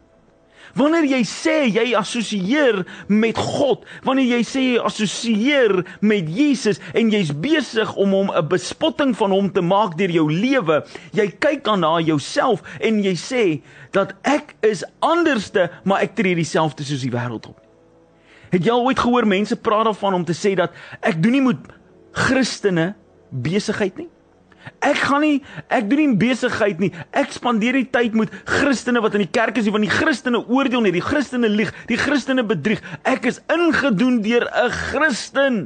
Wanneer 0.78 1.08
jy 1.10 1.22
sê 1.26 1.56
jy 1.72 1.86
assosieer 1.98 2.84
met 3.10 3.38
God, 3.40 3.86
wanneer 4.06 4.38
jy 4.38 4.42
sê 4.46 4.64
jy 4.66 4.82
assosieer 4.86 5.74
met 6.06 6.28
Jesus 6.30 6.82
en 6.94 7.10
jy's 7.14 7.32
besig 7.34 7.94
om 7.98 8.14
hom 8.14 8.30
'n 8.30 8.48
bespotting 8.48 9.16
van 9.18 9.32
hom 9.32 9.50
te 9.52 9.62
maak 9.62 9.98
deur 9.98 10.12
jou 10.12 10.28
lewe, 10.30 10.84
jy 11.14 11.28
kyk 11.40 11.64
dan 11.64 11.80
na 11.80 12.00
jouself 12.00 12.62
en 12.80 13.02
jy 13.04 13.16
sê 13.16 13.62
dat 13.92 14.14
ek 14.24 14.56
is 14.62 14.84
anderste, 15.00 15.70
maar 15.84 16.02
ek 16.02 16.16
tree 16.16 16.36
dieselfde 16.36 16.84
soos 16.84 17.02
die 17.02 17.12
wêreld 17.12 17.48
op. 17.48 17.58
Het 18.52 18.64
jy 18.64 18.72
al 18.72 18.86
ooit 18.86 19.00
gehoor 19.00 19.26
mense 19.26 19.56
praat 19.56 19.86
daarvan 19.86 20.14
om 20.14 20.26
te 20.26 20.34
sê 20.34 20.56
dat 20.56 20.72
ek 21.02 21.24
doen 21.24 21.32
nie 21.32 21.42
met 21.42 21.58
Christene 22.12 22.96
besigheid 23.32 23.98
nie? 23.98 24.10
Ek 24.84 25.00
gaan 25.08 25.22
nie 25.22 25.42
ek 25.70 25.90
doen 25.90 26.04
nie 26.04 26.20
besigheid 26.20 26.80
nie. 26.80 26.92
Ek 27.12 27.34
spandeer 27.36 27.74
die 27.80 27.88
tyd 27.90 28.16
met 28.18 28.34
Christene 28.46 29.02
wat 29.04 29.18
in 29.18 29.26
die 29.26 29.32
kerk 29.32 29.58
is, 29.58 29.70
want 29.74 29.88
die 29.88 29.94
Christene 29.94 30.44
oordeel 30.46 30.86
nie, 30.86 30.94
die 30.96 31.04
Christene 31.04 31.50
lieg, 31.52 31.74
die 31.90 32.00
Christene 32.00 32.46
bedrieg. 32.48 32.84
Ek 33.04 33.26
is 33.26 33.42
ingedoen 33.54 34.22
deur 34.22 34.48
'n 34.48 34.72
Christen. 34.72 35.60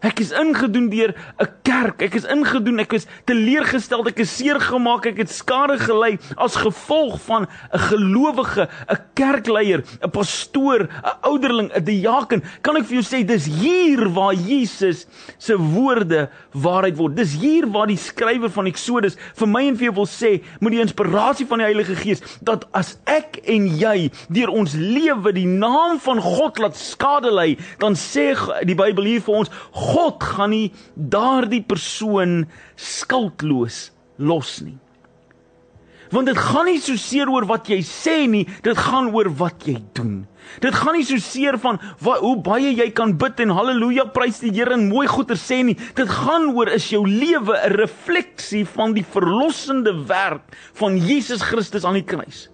Ek 0.00 0.20
is 0.20 0.30
ingedoen 0.30 0.90
deur 0.90 1.14
'n 1.14 1.48
kerk. 1.68 2.02
Ek 2.06 2.16
is 2.18 2.26
ingedoen, 2.28 2.80
ek 2.82 2.94
is 2.96 3.06
teleurgestel, 3.28 4.06
ek 4.08 4.22
is 4.24 4.32
seer 4.38 4.60
gemaak, 4.62 5.08
ek 5.10 5.22
het 5.22 5.32
skade 5.32 5.76
gelei 5.82 6.14
as 6.40 6.56
gevolg 6.56 7.18
van 7.26 7.46
'n 7.46 7.82
gelowige, 7.90 8.68
'n 8.88 8.98
kerkleier, 9.14 9.84
'n 10.02 10.10
pastoor, 10.10 10.88
'n 10.88 11.16
ouderling, 11.22 11.70
'n 11.72 11.84
diaken. 11.84 12.42
Kan 12.62 12.76
ek 12.76 12.86
vir 12.86 13.00
jou 13.00 13.04
sê 13.04 13.26
dis 13.26 13.46
hier 13.46 14.08
waar 14.08 14.34
Jesus 14.34 15.06
se 15.38 15.56
woorde 15.56 16.30
waarheid 16.52 16.96
word. 16.96 17.16
Dis 17.16 17.34
hier 17.34 17.66
waar 17.66 17.86
die 17.86 17.96
skrywer 17.96 18.50
van 18.50 18.66
Eksodus 18.66 19.16
vir 19.34 19.48
my 19.48 19.68
en 19.68 19.76
vir 19.76 19.84
jou 19.90 19.94
wil 19.94 20.06
sê, 20.06 20.42
met 20.60 20.72
die 20.72 20.80
inspirasie 20.80 21.46
van 21.46 21.58
die 21.58 21.66
Heilige 21.66 21.96
Gees, 21.96 22.22
dat 22.42 22.64
as 22.72 22.98
ek 23.06 23.40
en 23.44 23.66
jy 23.66 24.10
deur 24.28 24.48
ons 24.48 24.72
lewe 24.74 25.32
die 25.32 25.46
naam 25.46 25.98
van 26.00 26.20
God 26.20 26.58
laat 26.58 26.76
skade 26.76 27.30
lei, 27.30 27.58
dan 27.78 27.94
sê 27.94 28.34
die 28.64 28.74
Bybel 28.74 29.04
hier 29.04 29.20
vir 29.20 29.34
ons 29.34 29.50
God 29.72 30.22
gaan 30.22 30.50
nie 30.50 30.72
daardie 30.94 31.57
persoon 31.62 32.44
skuldloos 32.76 33.88
los 34.18 34.58
nie. 34.64 34.78
Want 36.08 36.30
dit 36.30 36.38
gaan 36.40 36.64
nie 36.70 36.78
so 36.80 36.96
seer 36.96 37.28
oor 37.28 37.44
wat 37.48 37.68
jy 37.68 37.82
sê 37.84 38.22
nie, 38.30 38.46
dit 38.64 38.78
gaan 38.80 39.10
oor 39.12 39.28
wat 39.40 39.66
jy 39.68 39.76
doen. 39.96 40.22
Dit 40.64 40.72
gaan 40.72 40.96
nie 40.96 41.04
so 41.04 41.20
seer 41.20 41.58
van 41.60 41.76
wat, 42.00 42.22
hoe 42.22 42.36
baie 42.40 42.72
jy 42.72 42.88
kan 42.96 43.12
bid 43.20 43.42
en 43.44 43.52
haleluja 43.52 44.08
prys 44.14 44.40
die 44.40 44.54
Here 44.56 44.72
en 44.78 44.88
mooi 44.88 45.04
goeie 45.10 45.36
sê 45.36 45.60
nie. 45.66 45.76
Dit 45.98 46.08
gaan 46.08 46.48
oor 46.56 46.72
is 46.72 46.88
jou 46.88 47.04
lewe 47.04 47.52
'n 47.52 47.76
refleksie 47.76 48.64
van 48.64 48.94
die 48.96 49.04
verlossende 49.04 49.92
werk 50.08 50.56
van 50.80 50.96
Jesus 50.96 51.42
Christus 51.42 51.84
aan 51.84 52.00
die 52.00 52.08
kruis 52.08 52.48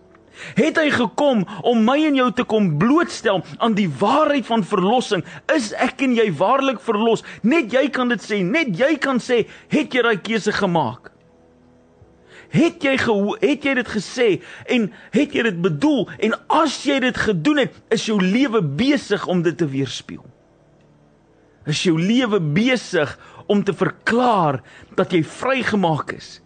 het 0.58 0.78
hy 0.80 0.90
gekom 0.94 1.44
om 1.62 1.84
my 1.86 1.96
en 2.08 2.18
jou 2.18 2.28
te 2.34 2.44
kom 2.48 2.74
blootstel 2.80 3.42
aan 3.58 3.76
die 3.78 3.88
waarheid 4.00 4.46
van 4.48 4.64
verlossing. 4.66 5.24
Is 5.54 5.72
ek 5.80 6.04
en 6.06 6.16
jy 6.18 6.28
waarlik 6.38 6.82
verlos? 6.84 7.24
Net 7.42 7.72
jy 7.74 7.88
kan 7.94 8.12
dit 8.12 8.22
sê, 8.22 8.42
net 8.44 8.74
jy 8.78 8.94
kan 9.02 9.20
sê, 9.22 9.44
het 9.72 9.94
jy 9.94 10.04
daai 10.06 10.20
keuse 10.24 10.54
gemaak? 10.54 11.10
Het 12.54 12.84
jy 12.86 12.92
het 12.94 13.64
jy 13.66 13.72
dit 13.80 13.88
gesê 13.90 14.28
en 14.70 14.86
het 15.14 15.32
jy 15.34 15.42
dit 15.48 15.56
bedoel 15.58 16.06
en 16.22 16.36
as 16.54 16.76
jy 16.86 17.00
dit 17.02 17.16
gedoen 17.18 17.64
het, 17.64 17.74
is 17.90 18.06
jou 18.06 18.20
lewe 18.22 18.62
besig 18.62 19.26
om 19.26 19.42
dit 19.42 19.56
te 19.58 19.66
weerspieël? 19.66 20.26
Is 21.66 21.82
jou 21.82 21.96
lewe 21.98 22.38
besig 22.38 23.16
om 23.50 23.64
te 23.64 23.74
verklaar 23.74 24.60
dat 24.94 25.12
jy 25.12 25.24
vrygemaak 25.26 26.12
is? 26.14 26.43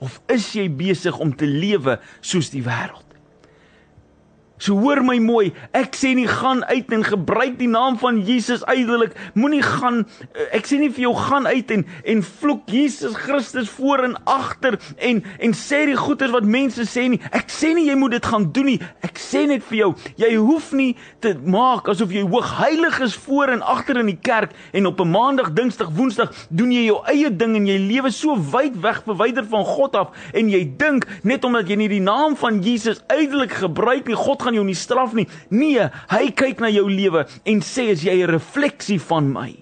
Of 0.00 0.20
is 0.32 0.48
jy 0.56 0.66
besig 0.72 1.18
om 1.20 1.34
te 1.36 1.48
lewe 1.48 1.98
soos 2.20 2.50
die 2.54 2.64
wêreld? 2.64 3.09
So 4.60 4.76
hoor 4.76 5.00
my 5.00 5.16
mooi, 5.24 5.54
ek 5.72 5.94
sê 5.96 6.10
nie 6.12 6.26
gaan 6.28 6.60
uit 6.68 6.90
en 6.92 7.00
gebruik 7.06 7.54
die 7.56 7.68
naam 7.70 7.94
van 8.00 8.18
Jesus 8.26 8.60
uitelik. 8.68 9.14
Moenie 9.32 9.62
gaan 9.64 10.02
eh, 10.34 10.50
ek 10.58 10.68
sê 10.68 10.76
nie 10.82 10.90
vir 10.92 11.06
jou 11.06 11.14
gaan 11.16 11.48
uit 11.48 11.70
en 11.72 11.86
en 12.12 12.20
vloek 12.26 12.68
Jesus 12.68 13.14
Christus 13.16 13.70
voor 13.78 14.04
en 14.04 14.18
agter 14.28 14.76
en 15.00 15.22
en 15.40 15.54
sê 15.56 15.86
die 15.88 15.96
goeders 15.96 16.34
wat 16.34 16.44
mense 16.44 16.84
sê 16.92 17.06
nie. 17.08 17.20
Ek 17.32 17.48
sê 17.48 17.72
nie 17.76 17.86
jy 17.88 17.96
moet 17.96 18.18
dit 18.18 18.28
gaan 18.28 18.50
doen 18.52 18.68
nie. 18.74 18.76
Ek 19.06 19.16
sê 19.20 19.46
net 19.48 19.64
vir 19.70 19.78
jou, 19.78 19.90
jy 20.20 20.34
hoef 20.36 20.74
nie 20.76 20.90
te 21.24 21.32
maak 21.40 21.88
asof 21.88 22.12
jy 22.12 22.26
hoog 22.28 22.52
heilig 22.58 23.00
is 23.08 23.16
voor 23.24 23.54
en 23.56 23.64
agter 23.64 24.02
in 24.02 24.12
die 24.12 24.18
kerk 24.20 24.52
en 24.76 24.90
op 24.92 25.00
'n 25.00 25.08
maandag, 25.08 25.54
dinsdag, 25.56 25.88
woensdag 25.96 26.36
doen 26.50 26.72
jy 26.72 26.84
jou 26.84 27.00
eie 27.08 27.30
ding 27.30 27.56
en 27.56 27.66
jy 27.66 27.78
lewe 27.78 28.12
so 28.12 28.36
wyd 28.36 28.76
weg 28.82 29.00
verwyder 29.08 29.44
van 29.44 29.64
God 29.64 29.96
af 29.96 30.08
en 30.34 30.52
jy 30.52 30.64
dink 30.76 31.06
net 31.24 31.44
omdat 31.44 31.68
jy 31.68 31.76
nie 31.76 31.88
die 31.88 32.04
naam 32.04 32.36
van 32.36 32.60
Jesus 32.60 33.00
uitelik 33.08 33.52
gebruik 33.52 34.06
nie, 34.06 34.16
God 34.16 34.42
gaan 34.42 34.49
jou 34.54 34.64
nie 34.64 34.74
straf 34.78 35.14
nie. 35.14 35.26
Nee, 35.50 35.88
hy 36.10 36.30
kyk 36.30 36.60
na 36.60 36.68
jou 36.68 36.88
lewe 36.88 37.26
en 37.44 37.60
sê 37.60 37.90
as 37.92 38.04
jy 38.04 38.22
'n 38.22 38.30
refleksie 38.30 38.98
van 38.98 39.32
my. 39.32 39.56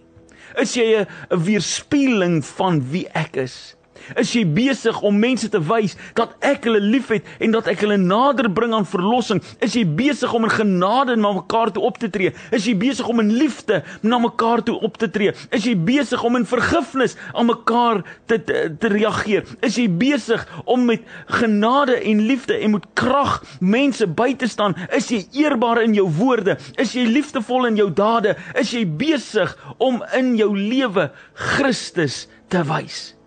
Is 0.59 0.75
jy 0.76 1.04
'n 1.04 1.07
weerspieëling 1.30 2.45
van 2.45 2.80
wie 2.90 3.07
ek 3.14 3.37
is? 3.37 3.77
Is 4.17 4.33
jy 4.37 4.45
besig 4.47 5.00
om 5.02 5.19
mense 5.19 5.49
te 5.52 5.61
wys 5.69 5.97
dat 6.19 6.35
ek 6.45 6.67
hulle 6.69 6.81
liefhet 6.83 7.26
en 7.43 7.55
dat 7.55 7.69
ek 7.71 7.83
hulle 7.85 7.99
nader 8.00 8.50
bring 8.52 8.75
aan 8.76 8.87
verlossing? 8.88 9.43
Is 9.64 9.76
jy 9.78 9.85
besig 9.87 10.33
om 10.35 10.47
in 10.49 10.55
genade 10.55 11.17
na 11.19 11.33
mekaar 11.37 11.73
toe 11.75 11.85
op 11.87 11.99
te 12.00 12.11
tree? 12.12 12.33
Is 12.55 12.67
jy 12.69 12.75
besig 12.78 13.09
om 13.09 13.23
in 13.23 13.33
liefde 13.38 13.83
na 14.02 14.21
mekaar 14.23 14.62
toe 14.67 14.78
op 14.85 14.99
te 15.00 15.11
tree? 15.11 15.35
Is 15.55 15.67
jy 15.69 15.75
besig 15.76 16.23
om 16.25 16.38
in 16.38 16.47
vergifnis 16.49 17.17
aan 17.33 17.50
mekaar 17.50 18.02
te 18.26 18.38
te, 18.45 18.64
te 18.78 18.93
reageer? 18.93 19.47
Is 19.64 19.78
jy 19.81 19.88
besig 19.90 20.45
om 20.64 20.87
met 20.88 21.05
genade 21.40 21.99
en 21.99 22.25
liefde 22.28 22.59
en 22.59 22.76
met 22.76 22.88
krag 22.99 23.40
mense 23.61 24.07
by 24.07 24.33
te 24.38 24.49
staan? 24.50 24.76
Is 24.95 25.11
jy 25.12 25.25
eerbaar 25.45 25.83
in 25.85 25.97
jou 25.97 26.09
woorde? 26.19 26.59
Is 26.81 26.95
jy 26.97 27.07
liefdevol 27.09 27.71
in 27.73 27.78
jou 27.81 27.90
dade? 27.93 28.37
Is 28.59 28.73
jy 28.75 28.85
besig 28.87 29.55
om 29.78 30.02
in 30.17 30.35
jou 30.38 30.52
lewe 30.57 31.11
Christus 31.35 32.26
te 32.49 32.64
wys? 32.69 33.17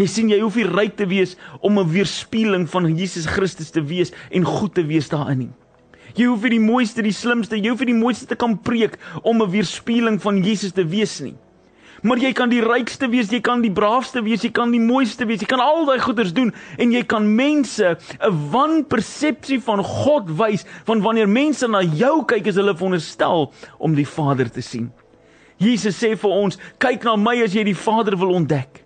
Jy 0.00 0.06
sien 0.08 0.30
jy 0.32 0.38
hoef 0.40 0.56
nie 0.56 0.64
ryk 0.64 0.96
te 0.96 1.06
wees 1.06 1.36
om 1.60 1.78
'n 1.78 1.92
weerspieëling 1.92 2.68
van 2.68 2.96
Jesus 2.96 3.26
Christus 3.26 3.70
te 3.70 3.82
wees 3.82 4.12
en 4.30 4.44
goed 4.44 4.74
te 4.74 4.86
wees 4.86 5.08
daarin 5.08 5.38
nie. 5.38 5.52
Jy 6.14 6.26
hoef 6.26 6.42
nie 6.42 6.58
die 6.58 6.66
mooiste, 6.66 7.02
die 7.02 7.12
slimste, 7.12 7.56
jy 7.56 7.68
hoef 7.68 7.80
nie 7.80 7.92
die 7.92 8.00
mooiste 8.00 8.26
te 8.26 8.36
kan 8.36 8.58
preek 8.58 8.98
om 9.22 9.42
'n 9.42 9.50
weerspieëling 9.50 10.20
van 10.20 10.42
Jesus 10.42 10.72
te 10.72 10.84
wees 10.84 11.20
nie. 11.20 11.34
Maar 12.02 12.18
jy 12.18 12.32
kan 12.32 12.50
die 12.50 12.60
rykste 12.60 13.08
wees, 13.08 13.30
jy 13.30 13.40
kan 13.40 13.60
die 13.62 13.70
braafste 13.70 14.22
wees, 14.22 14.42
jy 14.42 14.50
kan 14.50 14.72
die 14.72 14.80
mooiste 14.80 15.26
wees, 15.26 15.40
jy 15.40 15.46
kan 15.46 15.60
al 15.60 15.84
daai 15.86 16.00
goeders 16.00 16.32
doen 16.32 16.52
en 16.78 16.92
jy 16.92 17.02
kan 17.04 17.34
mense 17.36 17.96
'n 18.20 18.50
wanpersepsie 18.50 19.60
van 19.60 19.84
God 19.84 20.28
wys 20.28 20.64
van 20.84 21.00
wanneer 21.00 21.28
mense 21.28 21.68
na 21.68 21.82
jou 21.82 22.24
kyk 22.24 22.46
is 22.46 22.56
hulle 22.56 22.74
veronderstel 22.74 23.52
om 23.78 23.94
die 23.94 24.06
Vader 24.06 24.50
te 24.50 24.60
sien. 24.60 24.90
Jesus 25.58 26.02
sê 26.02 26.16
vir 26.16 26.30
ons, 26.30 26.58
kyk 26.78 27.04
na 27.04 27.16
my 27.16 27.42
as 27.42 27.54
jy 27.54 27.64
die 27.64 27.74
Vader 27.74 28.16
wil 28.16 28.34
ontdek. 28.34 28.81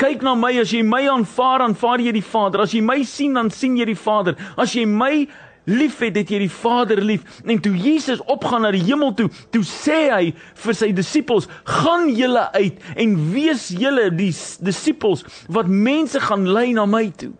Kyk 0.00 0.22
na 0.22 0.34
my 0.34 0.52
as 0.60 0.72
jy 0.74 0.82
my 0.86 1.02
aanvaar, 1.08 1.64
aanvaar 1.66 2.02
jy 2.04 2.12
die 2.16 2.24
Vader. 2.24 2.64
As 2.66 2.74
jy 2.74 2.82
my 2.84 3.02
sien, 3.04 3.34
dan 3.34 3.50
sien 3.50 3.76
jy 3.78 3.88
die 3.88 3.98
Vader. 3.98 4.36
As 4.56 4.74
jy 4.76 4.84
my 4.88 5.26
liefhet, 5.66 6.16
het 6.16 6.30
jy 6.30 6.42
die 6.44 6.52
Vader 6.52 7.00
lief. 7.02 7.24
En 7.44 7.60
toe 7.62 7.74
Jesus 7.76 8.22
opgaan 8.30 8.66
na 8.66 8.72
die 8.74 8.84
hemel 8.86 9.14
toe, 9.18 9.28
toe 9.54 9.64
sê 9.66 9.98
hy 10.12 10.34
vir 10.66 10.78
sy 10.78 10.92
disippels: 10.94 11.48
"Gaan 11.64 12.10
julle 12.14 12.46
uit 12.52 12.78
en 12.96 13.16
wees 13.32 13.68
julle 13.74 14.10
die 14.10 14.32
disippels 14.60 15.24
wat 15.48 15.66
mense 15.66 16.20
gaan 16.20 16.46
lei 16.46 16.72
na 16.72 16.86
my 16.86 17.10
toe." 17.16 17.32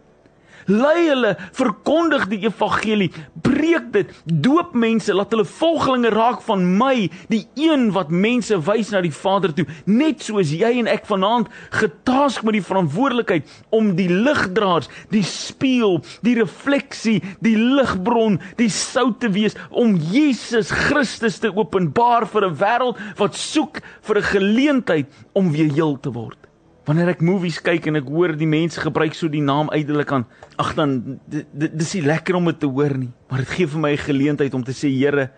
Lei 0.67 1.09
hulle, 1.09 1.35
verkondig 1.57 2.27
die 2.31 2.41
evangelie, 2.47 3.11
breek 3.43 3.91
dit, 3.95 4.13
doop 4.25 4.75
mense, 4.75 5.15
laat 5.15 5.33
hulle 5.35 5.47
volgelinge 5.49 6.11
raak 6.15 6.43
van 6.47 6.65
my, 6.79 7.09
die 7.33 7.45
een 7.59 7.91
wat 7.97 8.11
mense 8.11 8.59
wys 8.67 8.93
na 8.95 9.03
die 9.05 9.15
Vader 9.15 9.55
toe, 9.57 9.67
net 9.87 10.25
soos 10.27 10.53
jy 10.55 10.73
en 10.81 10.91
ek 10.91 11.07
vanaand 11.09 11.51
getask 11.77 12.45
met 12.47 12.59
die 12.59 12.65
verantwoordelikheid 12.67 13.51
om 13.77 13.95
die 13.99 14.09
ligdraers, 14.11 14.91
die 15.13 15.25
spieël, 15.27 16.01
die 16.27 16.37
refleksie, 16.39 17.19
die 17.45 17.57
ligbron, 17.57 18.41
die 18.61 18.71
sout 18.73 19.21
te 19.23 19.31
wees 19.33 19.57
om 19.71 19.97
Jesus 20.13 20.73
Christus 20.87 21.41
te 21.43 21.53
openbaar 21.55 22.27
vir 22.31 22.47
'n 22.47 22.59
wêreld 22.59 22.99
wat 23.19 23.35
soek 23.35 23.81
vir 24.03 24.19
'n 24.19 24.31
geleentheid 24.35 25.07
om 25.35 25.53
weer 25.53 25.73
heel 25.73 25.97
te 26.01 26.11
word. 26.11 26.46
Wanneer 26.87 27.17
ek 27.17 27.23
movies 27.27 27.59
kyk 27.59 27.89
en 27.91 27.99
ek 27.99 28.07
hoor 28.07 28.37
die 28.39 28.47
mense 28.47 28.79
gebruik 28.79 29.17
so 29.19 29.27
die 29.31 29.43
naam 29.43 29.67
uitelik 29.75 30.13
aan, 30.15 30.25
ag 30.55 30.71
dan 30.79 31.19
dis 31.27 31.97
nie 31.97 32.05
lekker 32.07 32.39
om 32.39 32.47
dit 32.47 32.61
te 32.63 32.71
hoor 32.71 32.95
nie, 32.95 33.11
maar 33.27 33.43
dit 33.43 33.55
gee 33.57 33.67
vir 33.67 33.83
my 33.83 33.91
'n 33.93 34.07
geleentheid 34.07 34.55
om 34.55 34.63
te 34.63 34.71
sê 34.71 34.87
Here, 34.87 35.31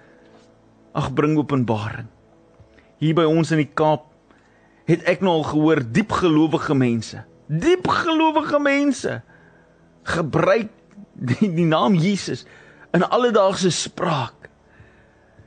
ag 0.94 1.14
bring 1.14 1.38
openbaring. 1.38 2.08
Hier 3.00 3.14
by 3.14 3.24
ons 3.24 3.50
in 3.50 3.58
die 3.64 3.72
Kaap 3.74 4.04
het 4.84 5.08
ek 5.08 5.20
nou 5.20 5.40
al 5.40 5.44
gehoor 5.44 5.80
diep 5.80 6.12
gelowige 6.12 6.74
mense, 6.74 7.24
diep 7.48 7.88
gelowige 7.88 8.60
mense 8.60 9.22
gebruik 10.04 10.68
die, 11.14 11.48
die 11.48 11.68
naam 11.68 11.94
Jesus 11.94 12.44
in 12.92 13.02
alledaagse 13.02 13.70
spraak. 13.70 14.50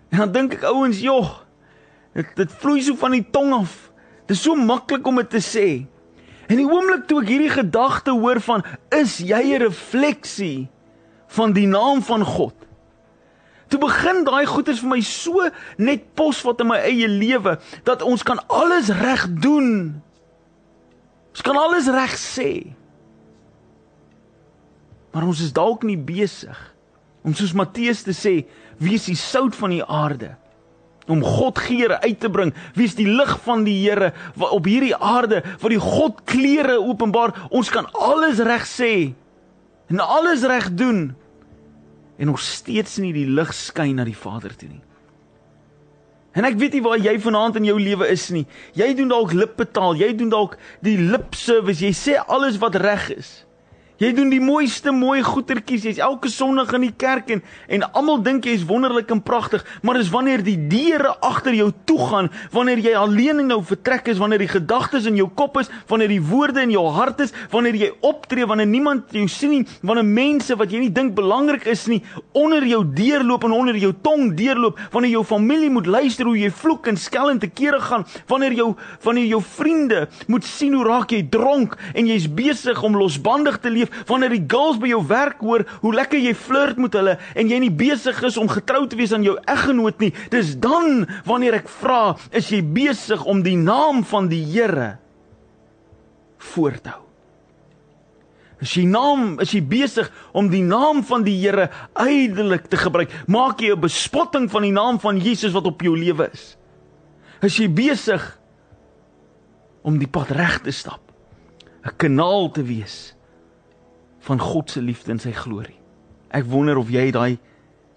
En 0.09 0.17
dan 0.17 0.31
dink 0.31 0.53
ek 0.53 0.63
ouens, 0.63 0.99
joh, 0.99 1.45
dit 2.13 2.25
dit 2.35 2.51
vloei 2.51 2.81
so 2.81 2.95
van 2.95 3.11
die 3.11 3.25
tong 3.31 3.53
af. 3.53 3.91
Dit 4.25 4.35
is 4.37 4.43
so 4.43 4.55
maklik 4.55 5.07
om 5.07 5.21
dit 5.21 5.29
te 5.29 5.41
sê. 5.43 5.67
En 6.51 6.59
die 6.59 6.67
oomblik 6.67 7.05
toe 7.07 7.21
ek 7.21 7.29
hierdie 7.31 7.53
gedagte 7.53 8.11
hoor 8.11 8.41
van 8.43 8.65
is 8.91 9.19
jy 9.23 9.55
'n 9.55 9.63
refleksie 9.63 10.67
van 11.31 11.53
die 11.55 11.67
naam 11.67 12.03
van 12.03 12.25
God. 12.27 12.55
Toe 13.71 13.79
begin 13.79 14.25
daai 14.27 14.45
goeters 14.45 14.81
vir 14.83 14.89
my 14.89 15.01
so 15.01 15.47
net 15.77 16.13
posvat 16.13 16.59
in 16.59 16.67
my 16.67 16.79
eie 16.83 17.07
lewe 17.07 17.55
dat 17.87 18.01
ons 18.01 18.23
kan 18.23 18.39
alles 18.47 18.89
reg 18.89 19.27
doen. 19.31 20.01
Ons 21.31 21.41
kan 21.41 21.55
alles 21.55 21.87
reg 21.87 22.11
sê. 22.19 22.75
Maar 25.13 25.23
ons 25.23 25.39
is 25.39 25.53
dalk 25.53 25.83
nie 25.83 25.97
besig 25.97 26.71
Om 27.21 27.35
soos 27.37 27.53
Matteus 27.53 28.01
te 28.05 28.13
sê, 28.17 28.33
wees 28.81 29.05
die 29.09 29.17
sout 29.19 29.55
van 29.57 29.75
die 29.75 29.83
aarde 29.85 30.33
om 31.11 31.23
God 31.25 31.59
geure 31.59 31.99
uit 32.01 32.19
te 32.19 32.29
bring. 32.31 32.53
Wees 32.77 32.95
die 32.97 33.09
lig 33.09 33.33
van 33.45 33.65
die 33.67 33.77
Here 33.81 34.11
op 34.37 34.67
hierdie 34.69 34.95
aarde 34.95 35.41
waar 35.61 35.73
die 35.73 35.81
God 35.81 36.23
kleure 36.29 36.79
openbaar. 36.79 37.35
Ons 37.49 37.71
kan 37.73 37.89
alles 37.91 38.41
reg 38.45 38.67
sê 38.69 38.93
en 39.91 39.99
alles 39.99 40.45
reg 40.47 40.69
doen 40.79 41.11
en 42.21 42.29
nog 42.29 42.39
steeds 42.39 42.99
nie 43.01 43.11
die 43.15 43.27
lig 43.27 43.51
skyn 43.57 43.97
na 43.97 44.05
die 44.07 44.17
Vader 44.17 44.53
toe 44.55 44.69
nie. 44.69 44.83
En 46.37 46.47
ek 46.47 46.55
weet 46.61 46.77
nie 46.77 46.83
waar 46.85 46.99
jy 47.01 47.17
vanaand 47.19 47.57
in 47.59 47.65
jou 47.67 47.77
lewe 47.81 48.07
is 48.11 48.29
nie. 48.31 48.45
Jy 48.77 48.93
doen 48.95 49.09
dalk 49.11 49.33
lipbetaal, 49.35 49.97
jy 49.99 50.13
doen 50.15 50.29
dalk 50.31 50.55
die 50.85 50.95
lip 50.95 51.35
service, 51.35 51.83
jy 51.83 51.91
sê 51.95 52.19
alles 52.23 52.59
wat 52.61 52.77
reg 52.79 53.09
is. 53.17 53.31
Jy 54.01 54.15
doen 54.17 54.31
die 54.33 54.41
mooiste 54.41 54.89
mooi 54.89 55.19
goetertjies. 55.21 55.83
Jy's 55.85 55.99
elke 56.01 56.29
Sondag 56.33 56.71
in 56.73 56.87
die 56.87 56.95
kerk 56.97 57.27
en 57.35 57.43
en 57.69 57.83
almal 57.93 58.17
dink 58.25 58.47
jy's 58.49 58.63
wonderlik 58.65 59.11
en 59.13 59.19
pragtig, 59.21 59.61
maar 59.85 59.99
dis 59.99 60.09
wanneer 60.09 60.41
die 60.43 60.57
deure 60.71 61.11
agter 61.21 61.53
jou 61.53 61.67
toegaan, 61.85 62.31
wanneer 62.51 62.81
jy 62.81 62.93
alleen 62.97 63.43
en 63.43 63.51
nou 63.53 63.59
vertrek 63.63 64.09
is, 64.09 64.17
wanneer 64.19 64.41
die 64.41 64.49
gedagtes 64.49 65.05
in 65.07 65.19
jou 65.19 65.27
kop 65.37 65.59
is, 65.61 65.69
wanneer 65.87 66.09
die 66.09 66.21
woorde 66.31 66.63
in 66.65 66.73
jou 66.73 66.83
hart 66.95 67.21
is, 67.23 67.33
wanneer 67.53 67.77
jy 67.77 67.91
optree 68.07 68.47
wanneer 68.49 68.67
niemand 68.71 69.13
jou 69.15 69.27
sien 69.29 69.53
nie, 69.53 69.61
wanneer 69.85 70.07
mense 70.07 70.57
wat 70.57 70.73
jy 70.73 70.81
nie 70.81 70.91
dink 70.91 71.13
belangrik 71.15 71.67
is 71.69 71.85
nie, 71.91 72.01
onder 72.37 72.65
jou 72.67 72.81
deurloop 72.97 73.45
en 73.47 73.55
onder 73.59 73.77
jou 73.79 73.93
tong 74.01 74.33
deurloop, 74.39 74.81
wanneer 74.95 75.13
jou 75.19 75.23
familie 75.29 75.69
moet 75.69 75.87
luister 75.87 76.27
hoe 76.27 76.35
jy 76.39 76.49
vloek 76.63 76.89
en 76.89 76.99
skel 76.99 77.31
en 77.35 77.41
te 77.43 77.51
kere 77.53 77.79
gaan, 77.85 78.07
wanneer 78.31 78.57
jou 78.57 78.69
wanneer 79.05 79.29
jou 79.29 79.43
vriende 79.45 80.03
moet 80.27 80.47
sien 80.47 80.73
hoe 80.75 80.85
raak 80.89 81.13
jy 81.13 81.21
dronk 81.31 81.77
en 81.93 82.09
jy's 82.09 82.27
besig 82.27 82.81
om 82.83 82.97
losbandig 82.97 83.61
te 83.61 83.69
leef 83.71 83.90
wanneer 84.09 84.33
die 84.33 84.45
girls 84.47 84.79
by 84.81 84.91
jou 84.91 85.01
werk 85.07 85.41
hoor 85.43 85.65
hoe 85.81 85.93
lekker 85.93 86.19
jy 86.19 86.33
flirt 86.37 86.79
met 86.81 86.95
hulle 86.97 87.17
en 87.35 87.51
jy 87.51 87.59
nie 87.63 87.73
besig 87.73 88.17
is 88.27 88.37
om 88.37 88.49
getrou 88.51 88.85
te 88.87 88.97
wees 88.99 89.13
aan 89.13 89.25
jou 89.25 89.37
eggenoot 89.49 89.99
nie, 90.03 90.11
dis 90.33 90.55
dan 90.61 91.05
wanneer 91.25 91.61
ek 91.61 91.69
vra, 91.81 92.17
is 92.31 92.51
jy 92.51 92.61
besig 92.61 93.23
om 93.25 93.43
die 93.45 93.57
naam 93.59 94.03
van 94.07 94.29
die 94.31 94.43
Here 94.51 94.97
voort 96.41 96.83
te 96.83 96.89
hou? 96.95 97.05
Is 98.61 98.73
jy 98.77 98.83
naam, 98.85 99.39
is 99.41 99.53
jy 99.55 99.61
besig 99.65 100.09
om 100.37 100.51
die 100.51 100.61
naam 100.61 101.01
van 101.05 101.23
die 101.25 101.37
Here 101.41 101.69
uitelik 101.97 102.67
te 102.69 102.77
gebruik? 102.77 103.09
Maak 103.27 103.61
jy 103.61 103.73
'n 103.73 103.81
bespotting 103.81 104.49
van 104.49 104.61
die 104.61 104.71
naam 104.73 104.99
van 104.99 105.17
Jesus 105.17 105.53
wat 105.53 105.65
op 105.65 105.81
jou 105.81 105.97
lewe 105.97 106.29
is? 106.31 106.57
Is 107.41 107.57
jy 107.57 107.67
besig 107.67 108.37
om 109.81 109.97
die 109.97 110.07
pad 110.07 110.29
reg 110.29 110.61
te 110.61 110.71
stap? 110.71 111.01
'n 111.83 111.97
kanaal 111.97 112.51
te 112.53 112.63
wees 112.63 113.15
van 114.21 114.39
God 114.39 114.71
se 114.71 114.81
liefde 114.81 115.11
en 115.11 115.21
sy 115.21 115.33
glorie. 115.35 115.77
Ek 116.31 116.45
wonder 116.47 116.77
of 116.79 116.91
jy 116.93 117.09
daai 117.13 117.39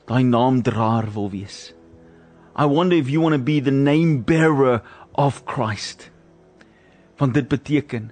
daai 0.09 0.25
naamdraer 0.29 1.09
wil 1.15 1.31
wees. 1.33 1.73
I 2.57 2.67
wonder 2.69 2.97
if 2.97 3.09
you 3.11 3.21
want 3.21 3.35
to 3.35 3.43
be 3.43 3.61
the 3.61 3.73
name 3.73 4.23
bearer 4.23 4.83
of 5.15 5.45
Christ. 5.45 6.11
Want 7.17 7.35
dit 7.35 7.49
beteken 7.49 8.11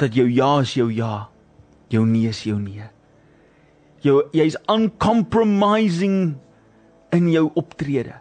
dat 0.00 0.14
jou 0.14 0.28
ja 0.30 0.60
is 0.60 0.74
jou 0.74 0.88
ja, 0.92 1.28
jou 1.88 2.06
nee 2.06 2.30
is 2.30 2.44
jou 2.46 2.58
nee. 2.60 2.86
Jou 4.00 4.22
jy's 4.32 4.56
uncompromising 4.70 6.38
in 7.12 7.28
jou 7.30 7.50
optrede. 7.58 8.16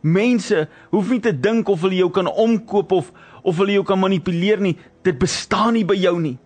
Mense 0.00 0.68
hoef 0.92 1.10
nie 1.10 1.20
te 1.20 1.34
dink 1.34 1.68
of 1.68 1.82
hulle 1.84 1.98
jou 1.98 2.10
kan 2.14 2.30
omkoop 2.30 2.94
of 2.94 3.12
of 3.46 3.58
hulle 3.60 3.76
jou 3.76 3.84
kan 3.86 4.00
manipuleer 4.00 4.62
nie. 4.62 4.76
Dit 5.06 5.18
bestaan 5.20 5.76
nie 5.76 5.84
by 5.86 5.98
jou 5.98 6.16
nie. 6.22 6.36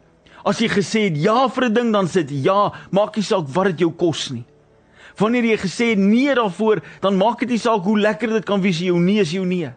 As 0.45 0.61
jy 0.61 0.69
gesê 0.69 1.01
het 1.09 1.17
ja 1.21 1.49
vir 1.49 1.65
'n 1.69 1.75
ding, 1.75 1.93
dan 1.93 2.07
sê 2.07 2.25
dit 2.25 2.45
ja, 2.45 2.73
maak 2.91 3.17
nie 3.17 3.23
saak 3.25 3.49
wat 3.49 3.67
dit 3.67 3.81
jou 3.81 3.93
kos 3.93 4.31
nie. 4.31 4.45
Wanneer 5.19 5.45
jy 5.45 5.57
gesê 5.57 5.85
het 5.91 5.99
nee 5.99 6.35
daarvoor, 6.35 6.81
dan 7.01 7.17
maak 7.17 7.41
dit 7.41 7.49
nie 7.49 7.59
saak 7.59 7.83
hoe 7.83 7.99
lekker 7.99 8.29
dit 8.29 8.45
kan 8.45 8.61
wees 8.61 8.79
jou 8.79 8.99
nee 8.99 9.21
is 9.21 9.33
jou 9.33 9.45
nee. 9.45 9.71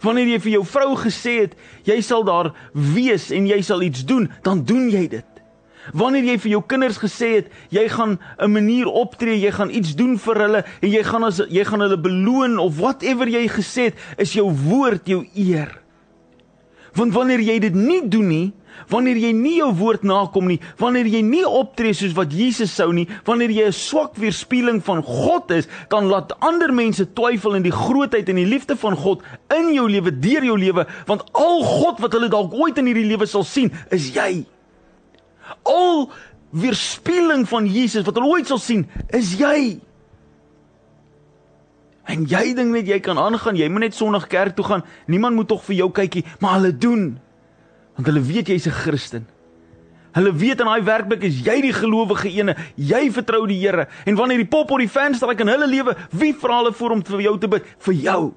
Wanneer 0.00 0.26
jy 0.26 0.38
vir 0.40 0.52
jou 0.52 0.64
vrou 0.64 0.96
gesê 0.96 1.40
het 1.42 1.54
jy 1.84 2.00
sal 2.00 2.24
daar 2.24 2.52
wees 2.72 3.30
en 3.30 3.46
jy 3.46 3.60
sal 3.62 3.82
iets 3.82 4.04
doen, 4.04 4.30
dan 4.42 4.64
doen 4.64 4.90
jy 4.90 5.08
dit. 5.08 5.30
Wanneer 5.92 6.24
jy 6.24 6.38
vir 6.38 6.50
jou 6.54 6.62
kinders 6.64 6.98
gesê 6.98 7.28
het 7.36 7.52
jy 7.68 7.88
gaan 7.88 8.18
'n 8.38 8.50
manier 8.50 8.86
optree, 8.86 9.36
jy 9.36 9.50
gaan 9.50 9.70
iets 9.70 9.94
doen 9.94 10.18
vir 10.18 10.34
hulle 10.34 10.64
en 10.80 10.90
jy 10.90 11.02
gaan 11.02 11.24
as 11.24 11.42
jy 11.48 11.64
gaan 11.64 11.80
hulle 11.80 12.00
beloon 12.00 12.58
of 12.58 12.78
whatever 12.78 13.28
jy 13.28 13.48
gesê 13.48 13.92
het, 13.92 13.94
is 14.18 14.32
jou 14.32 14.50
woord 14.50 15.06
jou 15.06 15.26
eer. 15.34 15.80
Want 16.94 17.12
wanneer 17.12 17.40
jy 17.40 17.58
dit 17.58 17.74
nie 17.74 18.08
doen 18.08 18.28
nie, 18.28 18.52
wanneer 18.88 19.18
jy 19.20 19.32
nie 19.36 19.56
jou 19.58 19.70
woord 19.78 20.04
nakom 20.06 20.48
nie, 20.50 20.58
wanneer 20.80 21.08
jy 21.10 21.22
nie 21.26 21.44
optree 21.46 21.94
soos 21.96 22.14
wat 22.16 22.32
Jesus 22.34 22.74
sou 22.74 22.90
nie, 22.92 23.06
wanneer 23.24 23.50
jy 23.50 23.66
'n 23.68 23.72
swak 23.72 24.16
weerspieëling 24.16 24.82
van 24.82 25.02
God 25.02 25.50
is, 25.50 25.68
dan 25.88 26.06
laat 26.06 26.32
ander 26.40 26.72
mense 26.72 27.06
twyfel 27.14 27.54
in 27.54 27.62
die 27.62 27.72
grootheid 27.72 28.28
en 28.28 28.36
die 28.36 28.46
liefde 28.46 28.76
van 28.76 28.96
God 28.96 29.22
in 29.50 29.72
jou 29.74 29.88
lewe, 29.88 30.10
deur 30.10 30.44
jou 30.44 30.58
lewe, 30.58 30.86
want 31.06 31.22
al 31.32 31.62
God 31.62 32.00
wat 32.00 32.12
hulle 32.12 32.28
dalk 32.28 32.52
ooit 32.52 32.78
in 32.78 32.86
hierdie 32.86 33.08
lewe 33.08 33.26
sal 33.26 33.44
sien, 33.44 33.70
is 33.90 34.12
jy. 34.14 34.44
Al 35.64 36.10
weerspieëling 36.54 37.48
van 37.48 37.66
Jesus 37.66 38.04
wat 38.04 38.14
hulle 38.14 38.30
ooit 38.30 38.46
sal 38.46 38.58
sien, 38.58 38.86
is 39.10 39.34
jy. 39.38 39.80
En 42.04 42.26
jy 42.28 42.52
dink 42.56 42.74
net 42.74 42.88
jy 42.88 42.98
kan 43.00 43.18
aangaan, 43.18 43.56
jy 43.56 43.68
moet 43.72 43.88
net 43.88 43.96
Sondag 43.96 44.28
kerk 44.28 44.56
toe 44.56 44.64
gaan. 44.64 44.84
Niemand 45.08 45.38
moet 45.38 45.48
tog 45.48 45.64
vir 45.64 45.78
jou 45.78 45.90
kykie, 45.90 46.24
maar 46.40 46.58
hulle 46.58 46.72
doen 46.76 47.14
want 47.94 48.08
hulle 48.10 48.22
weet 48.22 48.48
jy's 48.48 48.66
'n 48.66 48.70
Christen. 48.70 49.26
Hulle 50.14 50.32
weet 50.32 50.60
in 50.60 50.66
daai 50.66 50.82
werkplek 50.86 51.24
is 51.26 51.40
jy 51.42 51.60
die 51.60 51.72
gelowige 51.74 52.30
ene. 52.30 52.54
Jy 52.76 53.10
vertrou 53.10 53.46
die 53.46 53.58
Here 53.58 53.88
en 54.06 54.14
wanneer 54.14 54.38
die 54.38 54.50
pop 54.50 54.70
op 54.70 54.78
die 54.78 54.88
venster 54.88 55.26
raak 55.28 55.40
in 55.40 55.48
hulle 55.48 55.66
lewe, 55.66 55.96
wie 56.10 56.32
vra 56.32 56.60
hulle 56.62 56.72
voor 56.72 56.90
om 56.90 57.02
vir 57.02 57.20
jou 57.20 57.38
te 57.38 57.48
bid? 57.48 57.64
Vir 57.78 57.94
jou. 57.94 58.34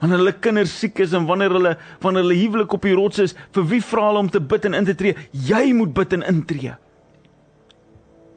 Wanneer 0.00 0.18
hulle 0.18 0.32
kinders 0.32 0.78
siek 0.80 0.98
is 1.00 1.12
en 1.12 1.26
wanneer 1.26 1.50
hulle 1.50 1.76
wanneer 2.00 2.22
hulle 2.22 2.40
huwelik 2.40 2.72
op 2.72 2.82
die 2.82 2.94
rots 2.94 3.18
is, 3.18 3.34
vir 3.52 3.64
wie 3.64 3.80
vra 3.80 4.08
hulle 4.08 4.18
om 4.18 4.30
te 4.30 4.40
bid 4.40 4.64
en 4.64 4.74
in 4.74 4.84
te 4.84 4.94
tree? 4.94 5.14
Jy 5.32 5.72
moet 5.72 5.94
bid 5.94 6.12
en 6.12 6.22
intree. 6.22 6.76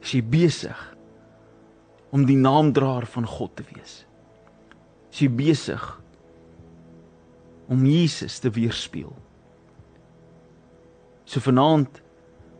Is 0.02 0.12
jy 0.12 0.22
besig 0.22 0.76
om 2.12 2.24
die 2.26 2.36
naamdraer 2.36 3.06
van 3.06 3.26
God 3.26 3.56
te 3.56 3.64
wees? 3.72 4.04
Is 5.12 5.20
jy 5.24 5.28
besig 5.28 5.99
om 7.70 7.86
Jesus 7.86 8.40
te 8.42 8.50
weerspieël. 8.50 9.14
So 11.24 11.42
vanaand 11.44 12.00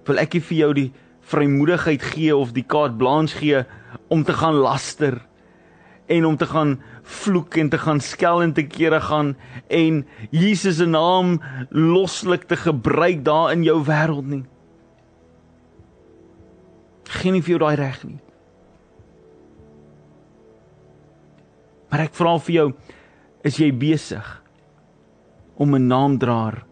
wil 0.06 0.22
ek 0.22 0.38
vir 0.38 0.58
jou 0.62 0.70
die 0.76 0.90
vrymoedigheid 1.30 2.04
gee 2.14 2.34
of 2.34 2.54
die 2.54 2.66
kaart 2.66 2.96
blaans 2.98 3.34
gee 3.38 3.64
om 4.10 4.22
te 4.26 4.34
gaan 4.38 4.58
laster 4.62 5.18
en 6.10 6.26
om 6.26 6.36
te 6.38 6.46
gaan 6.50 6.78
vloek 7.06 7.58
en 7.62 7.70
te 7.70 7.78
gaan 7.78 8.00
skel 8.02 8.42
en 8.42 8.54
te 8.54 8.64
kere 8.66 9.00
gaan 9.02 9.34
en 9.66 10.00
Jesus 10.34 10.78
se 10.78 10.86
naam 10.86 11.38
loslik 11.70 12.46
te 12.50 12.58
gebruik 12.58 13.24
daar 13.26 13.52
in 13.54 13.62
jou 13.66 13.78
wêreld 13.86 14.26
nie. 14.30 14.44
Geen 17.20 17.34
nie 17.34 17.42
vir 17.42 17.56
jou 17.56 17.62
daai 17.62 17.78
reg 17.78 18.02
nie. 18.06 18.18
Maar 21.90 22.06
ek 22.06 22.14
vra 22.14 22.36
vir 22.38 22.54
jou, 22.54 22.68
is 23.42 23.58
jy 23.58 23.72
besig 23.74 24.26
om 25.60 25.74
'n 25.74 25.86
naamdraer 25.86 26.64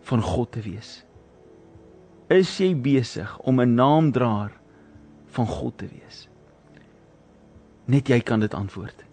van 0.00 0.22
God 0.22 0.52
te 0.52 0.60
wees? 0.60 1.04
Is 2.32 2.58
jy 2.58 2.72
besig 2.74 3.38
om 3.38 3.60
'n 3.60 3.74
naamdraer 3.74 4.52
van 5.26 5.46
God 5.46 5.78
te 5.78 5.86
wees? 5.86 6.28
Net 7.84 8.08
jy 8.08 8.20
kan 8.20 8.40
dit 8.40 8.54
antwoord. 8.54 9.04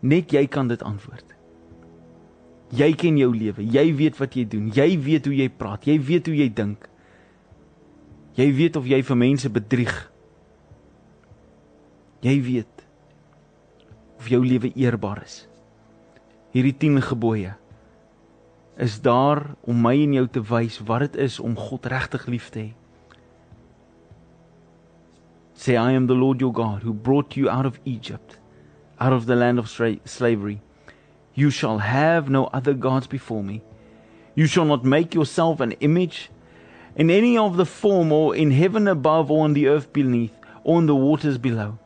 Net 0.00 0.30
jy 0.30 0.46
kan 0.46 0.68
dit 0.68 0.82
antwoord. 0.82 1.34
Jy 2.68 2.92
ken 2.92 3.16
jou 3.16 3.36
lewe. 3.36 3.64
Jy 3.64 3.94
weet 3.94 4.16
wat 4.18 4.34
jy 4.34 4.48
doen. 4.48 4.70
Jy 4.74 5.00
weet 5.00 5.24
hoe 5.24 5.36
jy 5.36 5.48
praat. 5.48 5.84
Jy 5.84 6.00
weet 6.00 6.26
hoe 6.26 6.36
jy 6.36 6.52
dink. 6.52 6.88
Jy 8.34 8.52
weet 8.52 8.76
of 8.76 8.86
jy 8.86 9.02
vir 9.02 9.16
mense 9.16 9.50
bedrieg. 9.50 10.10
Jy 12.20 12.42
weet 12.42 12.86
of 14.18 14.28
jou 14.28 14.46
lewe 14.46 14.72
eerbaar 14.74 15.22
is. 15.22 15.48
Hierdie 16.50 16.76
10 16.78 17.02
gebooie 17.02 17.56
is 18.76 19.00
daar 19.00 19.54
om 19.60 19.80
my 19.80 19.94
en 20.02 20.14
jou 20.16 20.26
te 20.28 20.40
wys 20.48 20.78
wat 20.86 21.04
dit 21.06 21.16
is 21.16 21.40
om 21.40 21.56
God 21.56 21.86
regtig 21.86 22.26
lief 22.26 22.48
te 22.50 22.58
hê. 22.58 22.70
Say 25.54 25.76
I 25.76 25.92
am 25.92 26.06
the 26.06 26.14
Lord 26.14 26.40
your 26.40 26.52
God 26.52 26.82
who 26.82 26.92
brought 26.92 27.36
you 27.36 27.50
out 27.50 27.66
of 27.66 27.78
Egypt, 27.84 28.38
out 28.98 29.12
of 29.12 29.26
the 29.26 29.36
land 29.36 29.58
of 29.58 29.68
slavery. 29.68 30.60
You 31.34 31.50
shall 31.50 31.78
have 31.78 32.30
no 32.30 32.46
other 32.46 32.74
gods 32.74 33.06
before 33.06 33.44
me. 33.44 33.62
You 34.34 34.46
shall 34.46 34.64
not 34.64 34.84
make 34.84 35.14
yourself 35.14 35.60
an 35.60 35.72
image 35.80 36.30
in 36.96 37.10
any 37.10 37.38
of 37.38 37.56
the 37.56 37.66
form 37.66 38.10
or 38.10 38.34
in 38.34 38.50
heaven 38.50 38.88
above 38.88 39.30
or 39.30 39.44
on 39.44 39.52
the 39.52 39.68
earth 39.68 39.92
beneath 39.92 40.34
or 40.64 40.80
in 40.80 40.86
the 40.86 40.96
waters 40.96 41.38
below. 41.38 41.78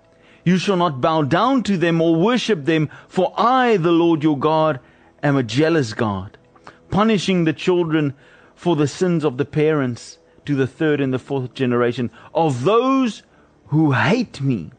You 0.45 0.59
shall 0.59 0.77
not 0.77 1.01
bow 1.01 1.23
down 1.23 1.65
to 1.65 1.77
them 1.77 2.01
or 2.01 2.15
worship 2.15 2.65
them, 2.65 2.89
for 3.09 3.35
I, 3.37 3.77
the 3.77 3.91
Lord 3.91 4.23
your 4.23 4.39
God, 4.39 4.79
am 5.23 5.37
a 5.37 5.43
jealous 5.43 5.93
God 5.93 6.36
punishing 6.97 7.45
the 7.45 7.53
children 7.53 8.15
for 8.55 8.75
the 8.75 8.89
sins 8.89 9.23
of 9.23 9.37
the 9.37 9.45
parents 9.45 10.17
to 10.47 10.55
the 10.55 10.67
third 10.67 10.99
and 10.99 11.13
the 11.13 11.19
fourth 11.19 11.53
generation. 11.53 12.11
Of 12.33 12.65
those 12.65 13.23
who 13.67 13.93
hate 13.93 14.41
me, 14.41 14.71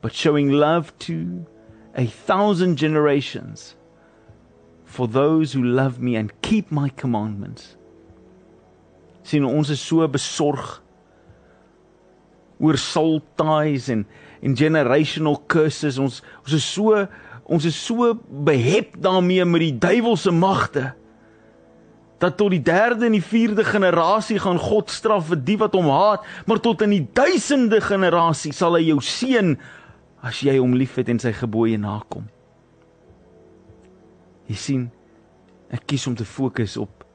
but 0.00 0.14
showing 0.14 0.48
love 0.48 0.98
to 1.00 1.44
a 1.94 2.06
thousand 2.06 2.76
generations. 2.76 3.74
For 4.86 5.06
those 5.06 5.52
who 5.52 5.62
love 5.62 6.00
me 6.00 6.16
and 6.16 6.32
keep 6.40 6.72
my 6.72 6.88
commandments. 6.88 7.76
sien 9.22 9.44
ons 9.44 9.68
is 9.70 9.82
so 9.84 10.08
besorg 10.08 10.80
oor 12.58 12.78
soul 12.80 13.20
ties 13.36 13.90
en 13.92 14.06
en 14.40 14.56
generational 14.56 15.36
curses. 15.46 15.98
Ons 16.00 16.22
ons 16.40 16.56
is 16.56 16.64
so 16.64 17.04
ons 17.44 17.68
is 17.68 17.76
so 17.76 18.14
behep 18.48 18.96
daarmee 19.04 19.44
met 19.44 19.66
die 19.66 19.76
duiwelse 19.84 20.32
magte 20.32 20.86
dat 22.20 22.36
tot 22.36 22.52
die 22.52 22.62
derde 22.62 23.06
en 23.08 23.14
die 23.16 23.24
vierde 23.24 23.64
generasie 23.64 24.38
gaan 24.42 24.60
God 24.60 24.92
straf 24.92 25.30
vir 25.30 25.40
die 25.40 25.56
wat 25.60 25.72
hom 25.76 25.88
haat, 25.88 26.26
maar 26.46 26.60
tot 26.60 26.84
in 26.84 26.92
die 26.92 27.06
duisende 27.16 27.80
generasie 27.80 28.52
sal 28.52 28.76
hy 28.76 28.90
jou 28.90 28.98
seën 29.00 29.54
as 30.20 30.42
jy 30.44 30.58
hom 30.58 30.76
liefhet 30.76 31.08
en 31.08 31.20
sy 31.22 31.32
gebooie 31.32 31.80
nakom. 31.80 32.28
Jy 34.50 34.58
sien, 34.58 34.86
ek 35.72 35.86
kies 35.88 36.04
om 36.10 36.16
te 36.18 36.28
fokus 36.28 36.76
op 36.80 37.06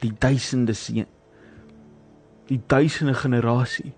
die 0.00 0.14
duisende 0.16 0.72
seën. 0.72 1.08
Die 2.48 2.60
duisende 2.70 3.12
generasie 3.18 3.92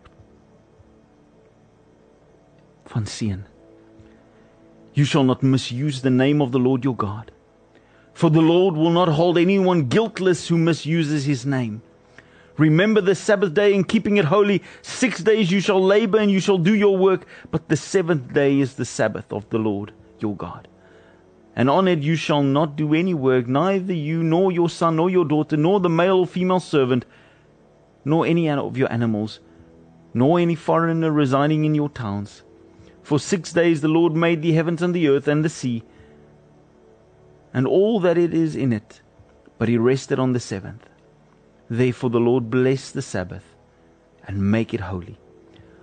van 2.91 3.07
seën. 3.07 3.45
You 4.99 5.07
shall 5.07 5.25
not 5.25 5.45
misuse 5.47 6.03
the 6.03 6.11
name 6.11 6.43
of 6.43 6.51
the 6.51 6.59
Lord 6.59 6.83
your 6.83 6.97
God. 6.99 7.31
For 8.21 8.29
the 8.29 8.43
Lord 8.43 8.77
will 8.77 8.91
not 8.91 9.09
hold 9.09 9.39
anyone 9.39 9.89
guiltless 9.89 10.47
who 10.47 10.59
misuses 10.59 11.25
his 11.25 11.47
name. 11.47 11.81
Remember 12.59 13.01
the 13.01 13.15
Sabbath 13.15 13.55
day 13.55 13.75
and 13.75 13.89
keeping 13.89 14.19
it 14.19 14.27
holy. 14.27 14.63
Six 14.83 15.23
days 15.23 15.51
you 15.51 15.63
shall 15.63 15.83
labor 15.83 16.19
and 16.19 16.31
you 16.31 16.39
shall 16.39 16.59
do 16.59 16.75
your 16.75 16.99
work, 16.99 17.25
but 17.51 17.71
the 17.71 17.79
seventh 17.79 18.35
day 18.35 18.61
is 18.61 18.75
the 18.75 18.85
Sabbath 18.85 19.33
of 19.33 19.49
the 19.49 19.57
Lord 19.57 19.95
your 20.19 20.37
God. 20.37 20.69
And 21.57 21.71
on 21.71 21.89
it 21.89 22.01
you 22.01 22.15
shall 22.15 22.43
not 22.43 22.77
do 22.77 22.93
any 22.93 23.15
work, 23.15 23.49
neither 23.49 23.95
you, 23.95 24.23
nor 24.23 24.53
your 24.53 24.69
son, 24.69 24.97
nor 24.97 25.09
your 25.09 25.25
daughter, 25.25 25.57
nor 25.57 25.81
the 25.81 25.89
male 25.89 26.19
or 26.19 26.27
female 26.27 26.61
servant, 26.61 27.07
nor 28.05 28.27
any 28.27 28.51
of 28.51 28.77
your 28.77 28.93
animals, 28.93 29.41
nor 30.13 30.39
any 30.39 30.57
foreigner 30.57 31.11
residing 31.11 31.65
in 31.65 31.75
your 31.75 31.89
towns. 31.89 32.43
For 33.03 33.19
six 33.19 33.51
days 33.55 33.81
the 33.81 33.89
Lord 33.89 34.15
made 34.15 34.43
the 34.43 34.53
heavens 34.53 34.83
and 34.83 34.95
the 34.95 35.09
earth 35.09 35.27
and 35.27 35.43
the 35.43 35.49
sea, 35.49 35.85
and 37.53 37.67
all 37.67 38.01
that 38.01 38.19
it 38.19 38.33
is 38.33 38.57
in 38.57 38.73
it, 38.73 39.01
but 39.59 39.69
he 39.69 39.77
rested 39.77 40.19
on 40.19 40.33
the 40.33 40.41
seventh. 40.41 40.89
Therefore 41.69 42.11
the 42.11 42.21
Lord 42.21 42.51
blessed 42.51 42.95
the 42.95 43.03
Sabbath 43.03 43.45
and 44.27 44.51
make 44.51 44.75
it 44.75 44.81
holy. 44.81 45.19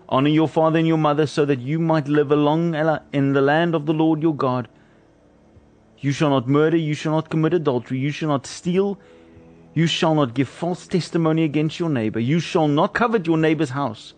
Honor 0.09 0.29
your 0.29 0.47
father 0.47 0.79
and 0.79 0.87
your 0.87 0.97
mother 0.97 1.27
so 1.27 1.45
that 1.45 1.59
you 1.59 1.79
might 1.79 2.07
live 2.07 2.31
long 2.31 2.75
in 3.11 3.33
the 3.33 3.41
land 3.41 3.75
of 3.75 3.85
the 3.85 3.93
Lord 3.93 4.21
your 4.21 4.35
God. 4.35 4.69
You 5.99 6.11
shall 6.11 6.29
not 6.29 6.47
murder, 6.47 6.77
you 6.77 6.93
shall 6.93 7.13
not 7.13 7.29
commit 7.29 7.53
adultery, 7.53 7.99
you 7.99 8.11
shall 8.11 8.29
not 8.29 8.45
steal, 8.45 8.99
you 9.73 9.87
shall 9.87 10.15
not 10.15 10.33
give 10.33 10.47
false 10.47 10.87
testimony 10.87 11.43
against 11.43 11.79
your 11.79 11.89
neighbor, 11.89 12.19
you 12.19 12.39
shall 12.39 12.67
not 12.67 12.93
covet 12.93 13.27
your 13.27 13.37
neighbor's 13.37 13.71
house, 13.71 14.13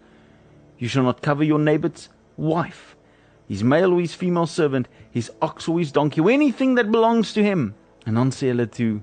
you 0.78 0.88
shall 0.88 1.04
not 1.04 1.22
cover 1.22 1.44
your 1.44 1.60
neighbor's 1.60 2.10
wife, 2.38 2.96
his 3.48 3.64
male 3.64 3.94
or 3.94 4.00
his 4.02 4.14
female 4.14 4.46
servant, 4.48 4.88
his 5.12 5.32
ox 5.42 5.68
or 5.68 5.80
his 5.80 5.92
donkey, 5.92 6.22
or 6.22 6.32
anything 6.32 6.76
that 6.76 6.92
belongs 6.92 7.34
to 7.34 7.42
him. 7.42 7.74
En 8.06 8.14
dan 8.14 8.32
sê 8.32 8.52
hulle 8.52 8.68
toe 8.70 9.00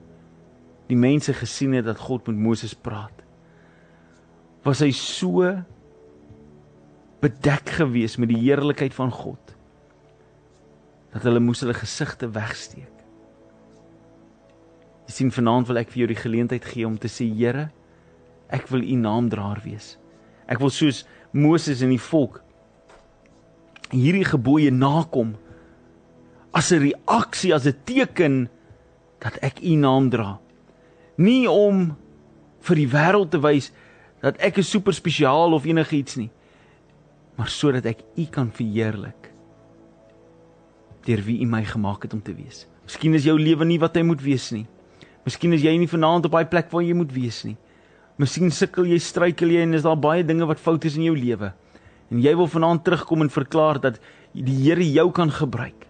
die 0.86 0.98
mense 0.98 1.34
gesien 1.34 1.74
het 1.74 1.86
dat 1.88 1.98
God 1.98 2.28
met 2.30 2.38
Moses 2.38 2.74
praat. 2.74 3.24
Was 4.66 4.82
hy 4.82 4.92
so 4.94 5.50
bedek 7.22 7.72
gewees 7.78 8.16
met 8.22 8.30
die 8.30 8.38
heerlikheid 8.38 8.94
van 8.94 9.10
God 9.10 9.54
dat 11.14 11.24
hulle 11.24 11.40
moes 11.40 11.62
hulle 11.64 11.74
gesigte 11.74 12.28
wegsteek. 12.28 12.92
Jy 15.06 15.14
sien 15.14 15.30
vanaand 15.32 15.70
wil 15.70 15.80
ek 15.80 15.92
vir 15.94 16.02
jou 16.02 16.08
die 16.10 16.18
geleentheid 16.18 16.66
gee 16.66 16.84
om 16.84 16.98
te 17.00 17.08
sê 17.08 17.24
Here, 17.30 17.70
ek 18.52 18.66
wil 18.68 18.84
u 18.84 18.98
naamdraer 19.00 19.62
wees. 19.64 19.94
Ek 20.50 20.60
wil 20.60 20.70
soos 20.70 21.04
Moses 21.32 21.80
en 21.82 21.94
die 21.94 22.02
volk 22.02 22.42
hierdie 23.92 24.26
gebooie 24.26 24.72
nakom 24.74 25.36
as 26.56 26.72
'n 26.72 26.80
reaksie, 26.80 27.52
as 27.54 27.66
'n 27.66 27.76
teken 27.84 28.48
dat 29.20 29.36
ek 29.42 29.60
u 29.60 29.74
naam 29.76 30.08
dra. 30.08 30.40
Nie 31.16 31.50
om 31.50 31.96
vir 32.60 32.76
die 32.76 32.88
wêreld 32.88 33.30
te 33.30 33.40
wys 33.40 33.72
dat 34.22 34.36
ek 34.40 34.58
is 34.58 34.70
super 34.70 34.92
spesiaal 34.92 35.52
of 35.52 35.64
enigiets 35.64 36.16
nie, 36.16 36.30
maar 37.36 37.48
sodat 37.48 37.84
ek 37.86 38.00
u 38.16 38.24
kan 38.30 38.50
verheerlik 38.50 39.32
deur 41.06 41.22
wie 41.22 41.40
u 41.40 41.46
my 41.46 41.64
gemaak 41.64 42.02
het 42.02 42.14
om 42.14 42.22
te 42.22 42.34
wees. 42.34 42.66
Miskien 42.84 43.14
is 43.14 43.24
jou 43.24 43.38
lewe 43.38 43.64
nie 43.64 43.78
wat 43.78 43.94
hy 43.94 44.02
moet 44.02 44.22
wees 44.22 44.50
nie. 44.50 44.66
Miskien 45.24 45.52
is 45.52 45.62
jy 45.62 45.76
nie 45.78 45.86
vanaand 45.86 46.26
op 46.26 46.32
daai 46.32 46.46
plek 46.46 46.70
waar 46.72 46.82
jy 46.82 46.94
moet 46.94 47.12
wees 47.12 47.44
nie. 47.44 47.56
Miskien 48.18 48.50
sukkel 48.50 48.86
jy, 48.86 48.98
struikel 48.98 49.50
jy 49.50 49.62
en 49.62 49.74
is 49.74 49.82
daar 49.82 49.96
baie 49.96 50.24
dinge 50.24 50.46
wat 50.46 50.58
fout 50.58 50.84
is 50.84 50.96
in 50.96 51.04
jou 51.04 51.16
lewe. 51.16 51.52
En 52.10 52.18
jy 52.18 52.34
wil 52.34 52.46
vanaand 52.46 52.84
terugkom 52.84 53.22
en 53.22 53.30
verklaar 53.30 53.80
dat 53.80 54.00
die 54.32 54.54
Here 54.64 54.82
jou 54.82 55.12
kan 55.12 55.30
gebruik. 55.30 55.86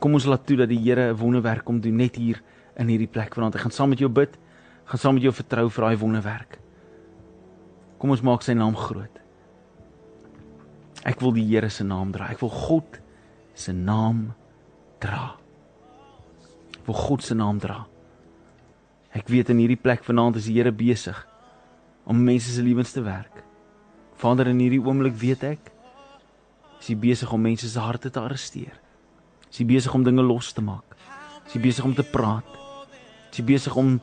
Kom 0.00 0.16
ons 0.16 0.24
laat 0.24 0.46
toe 0.48 0.56
dat 0.56 0.70
die 0.70 0.80
Here 0.80 1.12
'n 1.12 1.16
wonderwerk 1.16 1.64
kom 1.64 1.80
doen 1.80 1.96
net 1.96 2.16
hier 2.16 2.42
in 2.76 2.88
hierdie 2.88 3.10
plek 3.10 3.34
vanaand. 3.34 3.54
Ek 3.54 3.60
gaan 3.60 3.70
saam 3.70 3.88
met 3.88 3.98
jou 3.98 4.08
bid. 4.08 4.38
Gaan 4.84 4.98
saam 4.98 5.14
met 5.14 5.22
jou 5.22 5.32
vertrou 5.32 5.68
vir 5.70 5.84
daai 5.84 5.96
wonderwerk. 5.96 6.58
Kom 7.98 8.10
ons 8.10 8.22
maak 8.22 8.42
sy 8.42 8.52
naam 8.52 8.76
groot. 8.76 9.20
Ek 11.04 11.20
wil 11.20 11.32
die 11.32 11.44
Here 11.44 11.68
se 11.68 11.84
naam 11.84 12.12
dra. 12.12 12.30
Ek 12.30 12.40
wil 12.40 12.50
God 12.50 13.00
se 13.54 13.72
naam 13.72 14.34
dra. 15.00 15.36
Ek 16.78 16.86
wil 16.86 16.94
God 16.94 17.22
se 17.22 17.34
naam 17.34 17.58
dra. 17.58 17.86
Ek 19.12 19.28
weet 19.28 19.50
in 19.50 19.58
hierdie 19.58 19.80
plek 19.80 20.04
vanaand 20.04 20.36
is 20.36 20.46
die 20.46 20.54
Here 20.54 20.72
besig 20.72 21.26
om 22.06 22.24
mense 22.24 22.52
se 22.52 22.62
lewens 22.62 22.92
te 22.92 23.02
werk. 23.02 23.44
Vader, 24.20 24.48
in 24.48 24.60
hierdie 24.60 24.82
oomblik 24.82 25.16
weet 25.16 25.44
ek 25.44 25.72
is 26.80 26.88
hy 26.88 26.96
besig 26.96 27.32
om 27.32 27.42
mense 27.42 27.68
se 27.68 27.80
harte 27.80 28.10
te 28.10 28.20
arresteer. 28.20 28.78
Is 29.50 29.58
hy 29.58 29.66
besig 29.66 29.94
om 29.94 30.04
dinge 30.06 30.22
los 30.22 30.52
te 30.54 30.62
maak. 30.62 30.94
Is 31.46 31.56
hy 31.56 31.60
besig 31.64 31.86
om 31.86 31.94
te 31.94 32.06
praat. 32.06 32.46
Is 33.32 33.40
hy 33.40 33.44
besig 33.48 33.74
om 33.78 33.96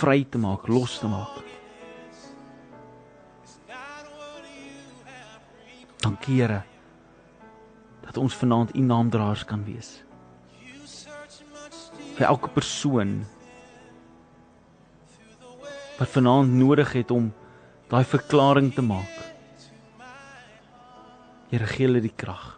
vry 0.00 0.24
te 0.26 0.40
maak, 0.42 0.66
los 0.68 0.98
te 0.98 1.10
maak. 1.10 1.38
Dankie 6.02 6.40
Here 6.40 6.64
dat 8.08 8.16
ons 8.16 8.32
vanaand 8.40 8.70
u 8.72 8.80
naamdraers 8.80 9.42
kan 9.44 9.60
wees. 9.66 9.98
Vir 12.16 12.24
elke 12.30 12.48
persoon 12.48 13.18
wat 15.98 16.08
vanaand 16.14 16.54
nodig 16.56 16.94
het 16.96 17.12
om 17.12 17.28
daai 17.92 18.06
verklaring 18.08 18.72
te 18.74 18.82
maak. 18.82 19.12
Here 21.52 21.68
gee 21.68 21.84
hulle 21.84 22.00
die 22.00 22.14
krag 22.16 22.57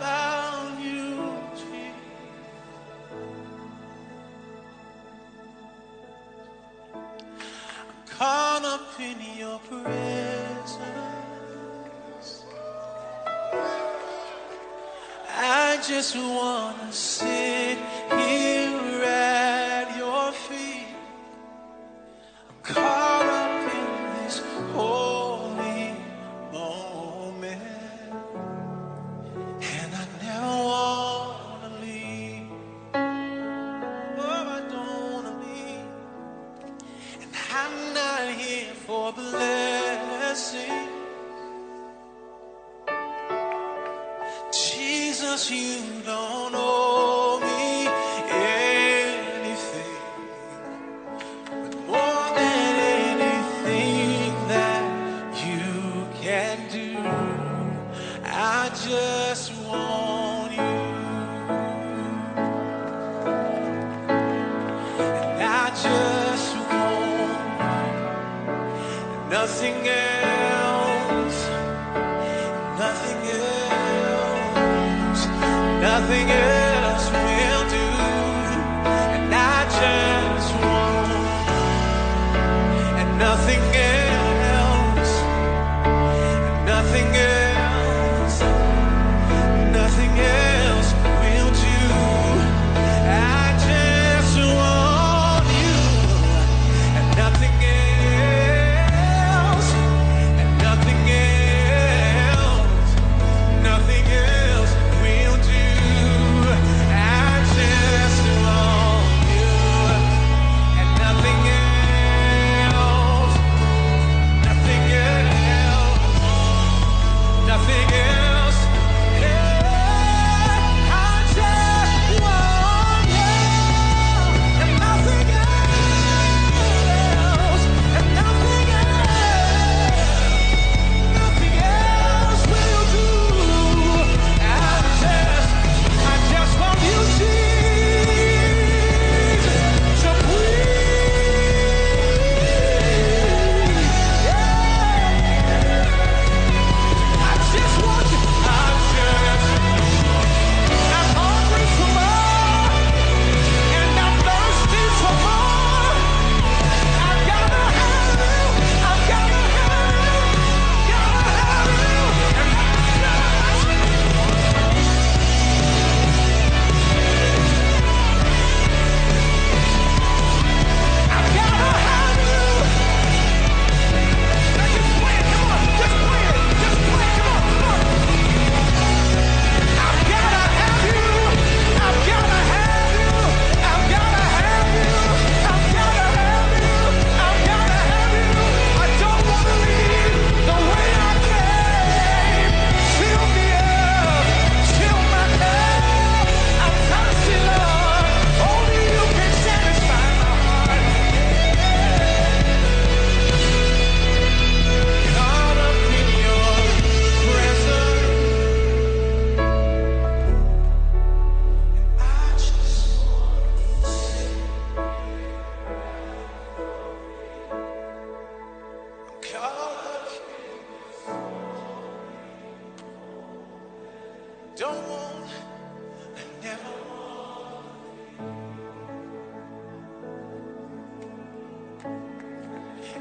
presence. 9.71 10.77
I 15.29 15.81
just 15.87 16.15
wanna 16.17 16.91
sit 16.91 17.77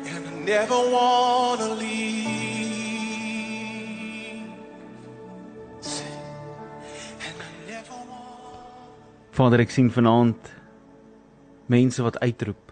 And 0.07 0.27
I 0.27 0.35
never 0.45 0.79
wanna 0.95 1.75
leave. 1.75 2.31
And 7.27 7.37
I 7.41 7.51
never 7.69 7.99
want. 8.09 9.37
Vader, 9.37 9.61
ek 9.61 9.71
sien 9.71 9.91
vanaand 9.93 10.53
mense 11.71 12.03
wat 12.03 12.19
uitroep. 12.25 12.71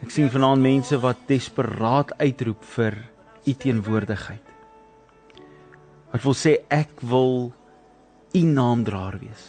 Ek 0.00 0.10
sien 0.14 0.30
vanaand 0.32 0.64
mense 0.64 0.96
wat 1.02 1.26
desperaat 1.28 2.14
uitroep 2.22 2.64
vir 2.74 2.96
u 3.44 3.52
teenwoordigheid. 3.52 4.46
Wat 6.10 6.22
wil 6.24 6.34
sê 6.34 6.56
ek 6.72 7.02
wil 7.06 7.52
u 8.34 8.42
naamdraer 8.46 9.18
wees. 9.20 9.44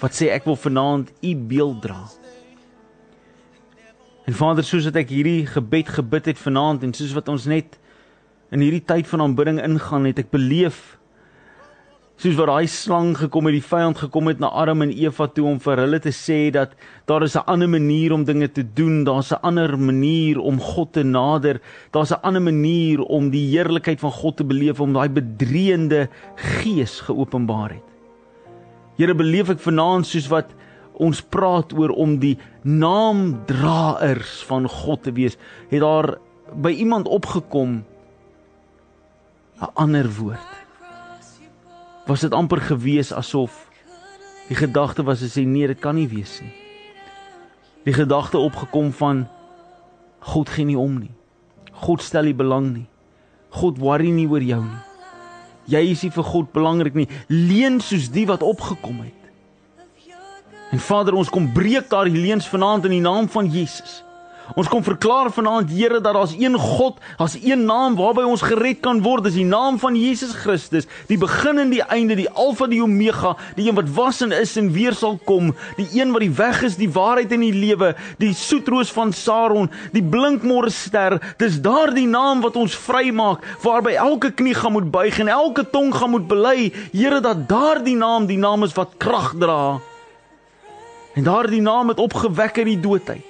Wat 0.00 0.14
sê 0.14 0.30
ek 0.34 0.46
wil 0.48 0.56
vanaand 0.58 1.12
u 1.20 1.34
beeld 1.50 1.82
dra. 1.84 2.00
En 4.28 4.34
Vader, 4.36 4.64
soos 4.66 4.84
wat 4.84 4.96
ek 5.00 5.08
hierdie 5.08 5.46
gebed 5.48 5.88
gebid 5.88 6.26
het 6.28 6.40
vanaand 6.42 6.82
en 6.84 6.90
soos 6.92 7.14
wat 7.16 7.30
ons 7.32 7.46
net 7.48 7.78
in 8.52 8.60
hierdie 8.60 8.84
tyd 8.84 9.08
van 9.08 9.22
aanbidding 9.24 9.56
ingaan, 9.64 10.04
het 10.04 10.20
ek 10.20 10.28
beleef 10.34 10.98
soos 12.20 12.36
wat 12.36 12.50
daai 12.50 12.68
slang 12.68 13.14
gekom 13.16 13.48
het, 13.48 13.56
die 13.56 13.64
vyand 13.64 14.02
gekom 14.02 14.28
het 14.28 14.42
na 14.42 14.50
Adam 14.52 14.84
en 14.84 14.92
Eva 14.92 15.30
toe 15.32 15.46
om 15.48 15.56
vir 15.64 15.80
hulle 15.80 16.02
te 16.04 16.12
sê 16.12 16.50
dat 16.52 16.74
daar 17.08 17.24
is 17.24 17.38
'n 17.40 17.46
ander 17.46 17.70
manier 17.72 18.12
om 18.12 18.24
dinge 18.24 18.52
te 18.52 18.66
doen, 18.74 19.04
daar's 19.04 19.32
'n 19.32 19.40
ander 19.40 19.78
manier 19.78 20.38
om 20.38 20.60
God 20.60 20.92
te 20.92 21.04
nader, 21.04 21.60
daar's 21.92 22.12
'n 22.12 22.20
ander 22.20 22.42
manier 22.42 23.00
om 23.00 23.30
die 23.30 23.48
heerlikheid 23.56 24.00
van 24.00 24.12
God 24.12 24.36
te 24.36 24.44
beleef, 24.44 24.80
om 24.80 24.92
daai 24.92 25.08
bedreende 25.08 26.08
gees 26.36 27.00
geopenbaar 27.00 27.70
het. 27.70 27.88
Here 28.98 29.14
beleef 29.14 29.48
ek 29.48 29.60
vanaand 29.60 30.06
soos 30.06 30.28
wat 30.28 30.52
ons 30.98 31.22
praat 31.22 31.72
oor 31.78 31.94
om 31.94 32.18
die 32.18 32.36
naamdraers 32.62 34.42
van 34.48 34.68
God 34.68 35.02
te 35.06 35.14
wees, 35.14 35.38
het 35.70 35.80
daar 35.80 36.16
by 36.54 36.70
iemand 36.70 37.08
opgekom 37.08 37.84
'n 39.60 39.70
ander 39.74 40.06
woord 40.18 40.58
was 42.06 42.20
dit 42.20 42.32
amper 42.32 42.60
gewees 42.60 43.12
asof 43.12 43.68
die 44.48 44.56
gedagte 44.56 45.04
was 45.04 45.22
as 45.22 45.36
hy 45.36 45.44
nee, 45.44 45.68
dit 45.68 45.80
kan 45.80 45.96
nie 45.98 46.08
wees 46.08 46.38
nie. 46.40 46.54
Die 47.84 47.92
gedagte 47.92 48.40
opgekom 48.40 48.92
van 48.96 49.26
God 50.32 50.48
gee 50.48 50.64
nie 50.64 50.78
om 50.78 50.96
nie. 50.98 51.12
God 51.84 52.02
stel 52.02 52.24
nie 52.24 52.36
belang 52.36 52.72
nie. 52.72 52.86
God 53.60 53.78
worry 53.80 54.08
nie 54.12 54.26
oor 54.28 54.44
jou 54.44 54.62
nie. 54.64 54.80
Jy 55.68 55.82
is 55.92 56.02
nie 56.06 56.12
vir 56.16 56.24
God 56.24 56.48
belangrik 56.56 56.96
nie. 56.96 57.06
Leen 57.28 57.76
soos 57.84 58.08
die 58.12 58.24
wat 58.28 58.42
opgekom 58.42 59.02
het. 59.04 59.17
En 60.70 60.78
Vader, 60.78 61.14
ons 61.16 61.30
kom 61.32 61.46
breek 61.52 61.88
daardie 61.88 62.20
leuns 62.20 62.48
vanaand 62.48 62.84
in 62.84 62.98
die 62.98 63.04
naam 63.04 63.28
van 63.32 63.48
Jesus. 63.48 64.02
Ons 64.56 64.68
kom 64.68 64.80
verklaar 64.84 65.28
vanaand 65.32 65.68
Here 65.72 66.00
dat 66.00 66.14
daar's 66.16 66.32
een 66.36 66.56
God, 66.56 66.96
daar's 67.18 67.36
een 67.40 67.66
naam 67.68 67.96
waarby 67.96 68.24
ons 68.24 68.44
gered 68.44 68.80
kan 68.84 69.02
word, 69.04 69.26
dis 69.26 69.36
die 69.36 69.48
naam 69.48 69.76
van 69.80 69.96
Jesus 69.96 70.32
Christus, 70.32 70.88
die 71.08 71.18
begin 71.20 71.60
en 71.60 71.72
die 71.72 71.82
einde, 71.84 72.16
die 72.16 72.28
Alfa 72.30 72.64
en 72.64 72.72
die 72.72 72.82
Omega, 72.84 73.34
die 73.56 73.68
een 73.68 73.76
wat 73.76 73.90
was 73.96 74.22
en 74.24 74.32
is 74.32 74.56
en 74.60 74.70
weer 74.72 74.96
sal 74.96 75.18
kom, 75.28 75.52
die 75.76 75.88
een 75.98 76.12
wat 76.12 76.24
die 76.24 76.32
weg 76.36 76.62
is, 76.68 76.78
die 76.80 76.90
waarheid 76.92 77.32
en 77.36 77.44
die 77.44 77.52
lewe, 77.52 77.92
die 78.20 78.32
soetroos 78.36 78.92
van 78.96 79.12
Saron, 79.12 79.68
die 79.92 80.04
blinkmôre 80.04 80.72
ster. 80.72 81.18
Dis 81.40 81.60
daardie 81.64 82.08
naam 82.08 82.40
wat 82.44 82.56
ons 82.56 82.76
vrymaak, 82.88 83.44
waarby 83.64 83.98
elke 84.00 84.32
knie 84.32 84.56
gaan 84.56 84.76
moet 84.76 84.88
buig 84.92 85.20
en 85.20 85.32
elke 85.32 85.64
tong 85.68 85.92
gaan 85.96 86.16
moet 86.16 86.28
bely, 86.28 86.72
Here 86.92 87.20
dat 87.24 87.44
daardie 87.48 87.96
naam 87.96 88.28
die 88.28 88.40
naam 88.40 88.64
is 88.64 88.76
wat 88.76 88.96
krag 89.00 89.34
dra. 89.40 89.78
En 91.18 91.24
daardie 91.26 91.60
naam 91.60 91.88
het 91.90 91.98
opgewek 91.98 92.60
uit 92.62 92.72
die 92.74 92.80
doodheid 92.80 93.24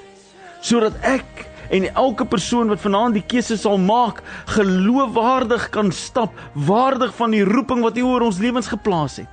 sodat 0.60 0.96
ek 1.06 1.46
en 1.70 1.86
elke 1.94 2.24
persoon 2.26 2.68
wat 2.68 2.82
vanaand 2.82 3.14
die 3.14 3.22
keuse 3.22 3.56
sal 3.56 3.78
maak, 3.78 4.18
geloofwaardig 4.50 5.68
kan 5.72 5.92
stap, 5.94 6.34
waardig 6.52 7.12
van 7.14 7.32
die 7.36 7.44
roeping 7.46 7.84
wat 7.84 7.96
U 8.00 8.02
oor 8.08 8.24
ons 8.26 8.40
lewens 8.42 8.68
geplaas 8.72 9.20
het. 9.22 9.30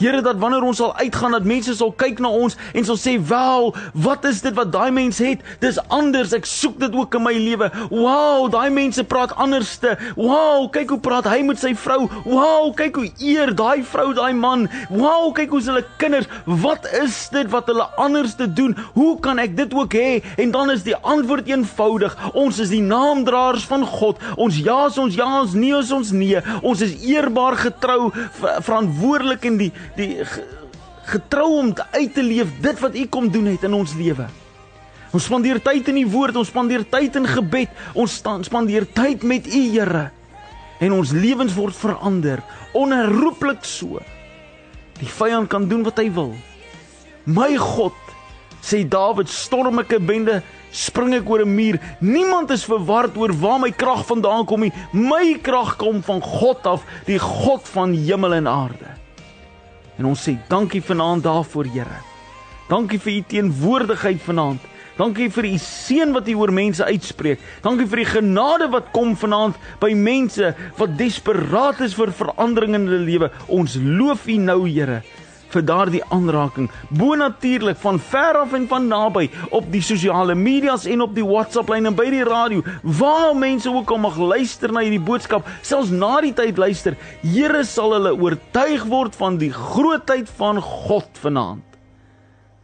Here 0.00 0.22
dat 0.24 0.38
wanneer 0.40 0.64
ons 0.64 0.78
sal 0.80 0.94
uitgaan 0.96 1.34
dat 1.36 1.44
mense 1.44 1.74
sal 1.76 1.90
kyk 1.92 2.22
na 2.24 2.30
ons 2.32 2.54
en 2.72 2.84
sal 2.88 2.96
sê, 2.96 3.18
"Wow, 3.20 3.74
wat 3.92 4.24
is 4.24 4.40
dit 4.40 4.54
wat 4.54 4.72
daai 4.72 4.90
mens 4.90 5.18
het? 5.18 5.40
Dis 5.60 5.78
anders. 5.88 6.32
Ek 6.32 6.44
soek 6.44 6.78
dit 6.80 6.94
ook 6.94 7.14
in 7.14 7.22
my 7.22 7.32
lewe. 7.32 7.70
Wow, 7.90 8.50
daai 8.50 8.70
mense 8.70 9.04
praat 9.04 9.36
anderste. 9.36 9.98
Wow, 10.16 10.70
kyk 10.70 10.88
hoe 10.88 10.98
praat 10.98 11.24
hy 11.24 11.42
met 11.42 11.58
sy 11.58 11.74
vrou. 11.74 12.08
Wow, 12.24 12.74
kyk 12.74 12.96
hoe 12.96 13.10
eer 13.18 13.54
daai 13.54 13.84
vrou 13.84 14.14
daai 14.14 14.32
man. 14.32 14.70
Wow, 14.88 15.32
kyk 15.34 15.50
hoe 15.50 15.60
hulle 15.60 15.84
kinders. 15.96 16.26
Wat 16.46 16.92
is 17.02 17.28
dit 17.28 17.50
wat 17.50 17.66
hulle 17.66 17.86
anderste 17.96 18.52
doen? 18.52 18.76
Hoe 18.94 19.20
kan 19.20 19.38
ek 19.38 19.56
dit 19.56 19.74
ook 19.74 19.92
hê?" 19.92 20.22
En 20.38 20.50
dan 20.50 20.70
is 20.70 20.82
die 20.82 20.96
antwoord 20.96 21.46
eenvoudig. 21.46 22.16
Ons 22.32 22.58
is 22.58 22.68
die 22.68 22.82
naamdraers 22.82 23.64
van 23.64 23.86
God. 23.86 24.18
Ons 24.36 24.56
ja 24.56 24.86
is 24.86 24.98
ons 24.98 25.14
ja, 25.14 25.40
ons 25.40 25.52
nee 25.52 25.78
is 25.78 25.92
ons 25.92 26.10
nee. 26.10 26.40
Ons 26.62 26.80
is 26.80 27.04
eerbaar, 27.04 27.56
getrou, 27.56 28.12
ver 28.40 28.62
verantwoordelik 28.62 29.44
in 29.44 29.56
die 29.56 29.72
die 29.96 30.24
ge- 30.24 30.46
getrou 31.10 31.58
om 31.58 31.74
uit 31.92 32.14
te 32.14 32.22
leef 32.22 32.48
dit 32.60 32.80
wat 32.80 32.94
U 32.94 33.06
kom 33.06 33.30
doen 33.30 33.46
het 33.46 33.62
in 33.64 33.74
ons 33.74 33.94
lewe. 33.94 34.28
Ons 35.10 35.24
spandeer 35.26 35.58
tyd 35.62 35.88
in 35.88 35.94
die 35.94 36.06
woord, 36.06 36.36
ons 36.36 36.48
spandeer 36.48 36.84
tyd 36.88 37.16
in 37.16 37.26
gebed, 37.26 37.70
ons 37.94 38.22
spandeer 38.46 38.86
tyd 38.94 39.22
met 39.26 39.46
U 39.46 39.62
Here. 39.72 40.10
En 40.80 40.92
ons 40.92 41.10
lewens 41.12 41.54
word 41.54 41.74
verander, 41.74 42.40
onherroepelik 42.72 43.64
so. 43.66 44.00
Die 45.00 45.08
vyand 45.10 45.48
kan 45.50 45.66
doen 45.68 45.82
wat 45.82 45.98
hy 45.98 46.10
wil. 46.14 46.30
My 47.26 47.56
God, 47.56 47.96
sê 48.62 48.84
Dawid, 48.88 49.28
storm 49.28 49.80
ek 49.80 49.92
'n 49.98 50.06
bende, 50.06 50.42
spring 50.70 51.14
ek 51.14 51.28
oor 51.28 51.42
'n 51.42 51.54
muur. 51.54 51.80
Niemand 52.00 52.50
is 52.50 52.64
verward 52.64 53.16
oor 53.16 53.32
waar 53.32 53.58
my 53.58 53.70
krag 53.70 54.06
vandaan 54.06 54.46
kom 54.46 54.60
nie. 54.60 54.72
My 54.92 55.38
krag 55.42 55.76
kom 55.76 56.02
van 56.02 56.20
God 56.20 56.66
af, 56.66 56.84
die 57.06 57.18
God 57.18 57.66
van 57.68 57.92
hemel 57.92 58.34
en 58.34 58.46
aarde. 58.46 58.88
En 60.00 60.08
ons 60.08 60.16
sê 60.24 60.38
dankie 60.48 60.80
vanaand 60.80 61.26
daarvoor, 61.26 61.68
Here. 61.68 61.98
Dankie 62.70 62.98
vir 63.02 63.18
u 63.18 63.22
teenwoordigheid 63.28 64.22
vanaand. 64.24 64.62
Dankie 64.96 65.28
vir 65.32 65.46
u 65.48 65.58
seën 65.60 66.12
wat 66.16 66.28
u 66.28 66.34
oor 66.40 66.52
mense 66.52 66.84
uitspreek. 66.84 67.40
Dankie 67.64 67.84
vir 67.88 68.00
die 68.02 68.08
genade 68.08 68.70
wat 68.72 68.88
kom 68.94 69.12
vanaand 69.16 69.58
by 69.80 69.90
mense 69.96 70.54
wat 70.78 70.96
desperaat 70.96 71.82
is 71.84 71.96
vir 71.98 72.14
verandering 72.16 72.78
in 72.78 72.88
hulle 72.88 73.04
lewe. 73.04 73.30
Ons 73.52 73.76
loof 73.76 74.24
u 74.28 74.38
nou, 74.40 74.62
Here, 74.68 75.02
vir 75.54 75.64
daardie 75.66 76.02
aanraking. 76.14 76.68
Bonatuurlik 76.88 77.78
van 77.82 78.00
ver 78.00 78.38
af 78.40 78.52
en 78.56 78.66
van 78.68 78.88
naby 78.90 79.28
op 79.50 79.70
die 79.72 79.82
sosiale 79.82 80.34
media's 80.34 80.86
en 80.86 81.04
op 81.04 81.14
die 81.14 81.26
WhatsApp 81.26 81.70
lyn 81.72 81.90
en 81.90 81.96
by 81.98 82.08
die 82.12 82.24
radio. 82.26 82.62
Waar 82.82 83.34
mense 83.36 83.70
ook 83.72 83.90
al 83.90 84.02
mag 84.02 84.18
luister 84.18 84.72
na 84.72 84.84
hierdie 84.84 85.02
boodskap, 85.02 85.48
selfs 85.62 85.90
na 85.90 86.20
die 86.20 86.34
tyd 86.36 86.58
luister, 86.58 86.96
Here 87.22 87.64
sal 87.64 87.94
hulle 87.96 88.14
oortuig 88.16 88.86
word 88.90 89.16
van 89.18 89.38
die 89.40 89.52
grootheid 89.52 90.30
van 90.38 90.60
God 90.62 91.20
vanaand. 91.22 91.66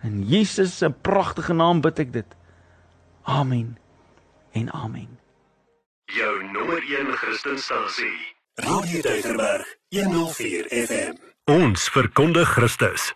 In 0.06 0.22
Jesus 0.28 0.76
se 0.78 0.90
pragtige 0.90 1.54
naam 1.54 1.80
bid 1.82 1.98
ek 1.98 2.12
dit. 2.14 2.36
Amen. 3.26 3.76
En 4.52 4.70
amen. 4.72 5.08
Jou 6.06 6.44
nommer 6.52 6.82
1 6.82 7.12
Christenstasie. 7.12 8.34
Radio 8.54 9.00
Deugerberg 9.02 9.76
104 9.88 10.66
FM. 10.70 11.35
Ons 11.46 11.88
verkondig 11.94 12.48
Christus. 12.56 13.12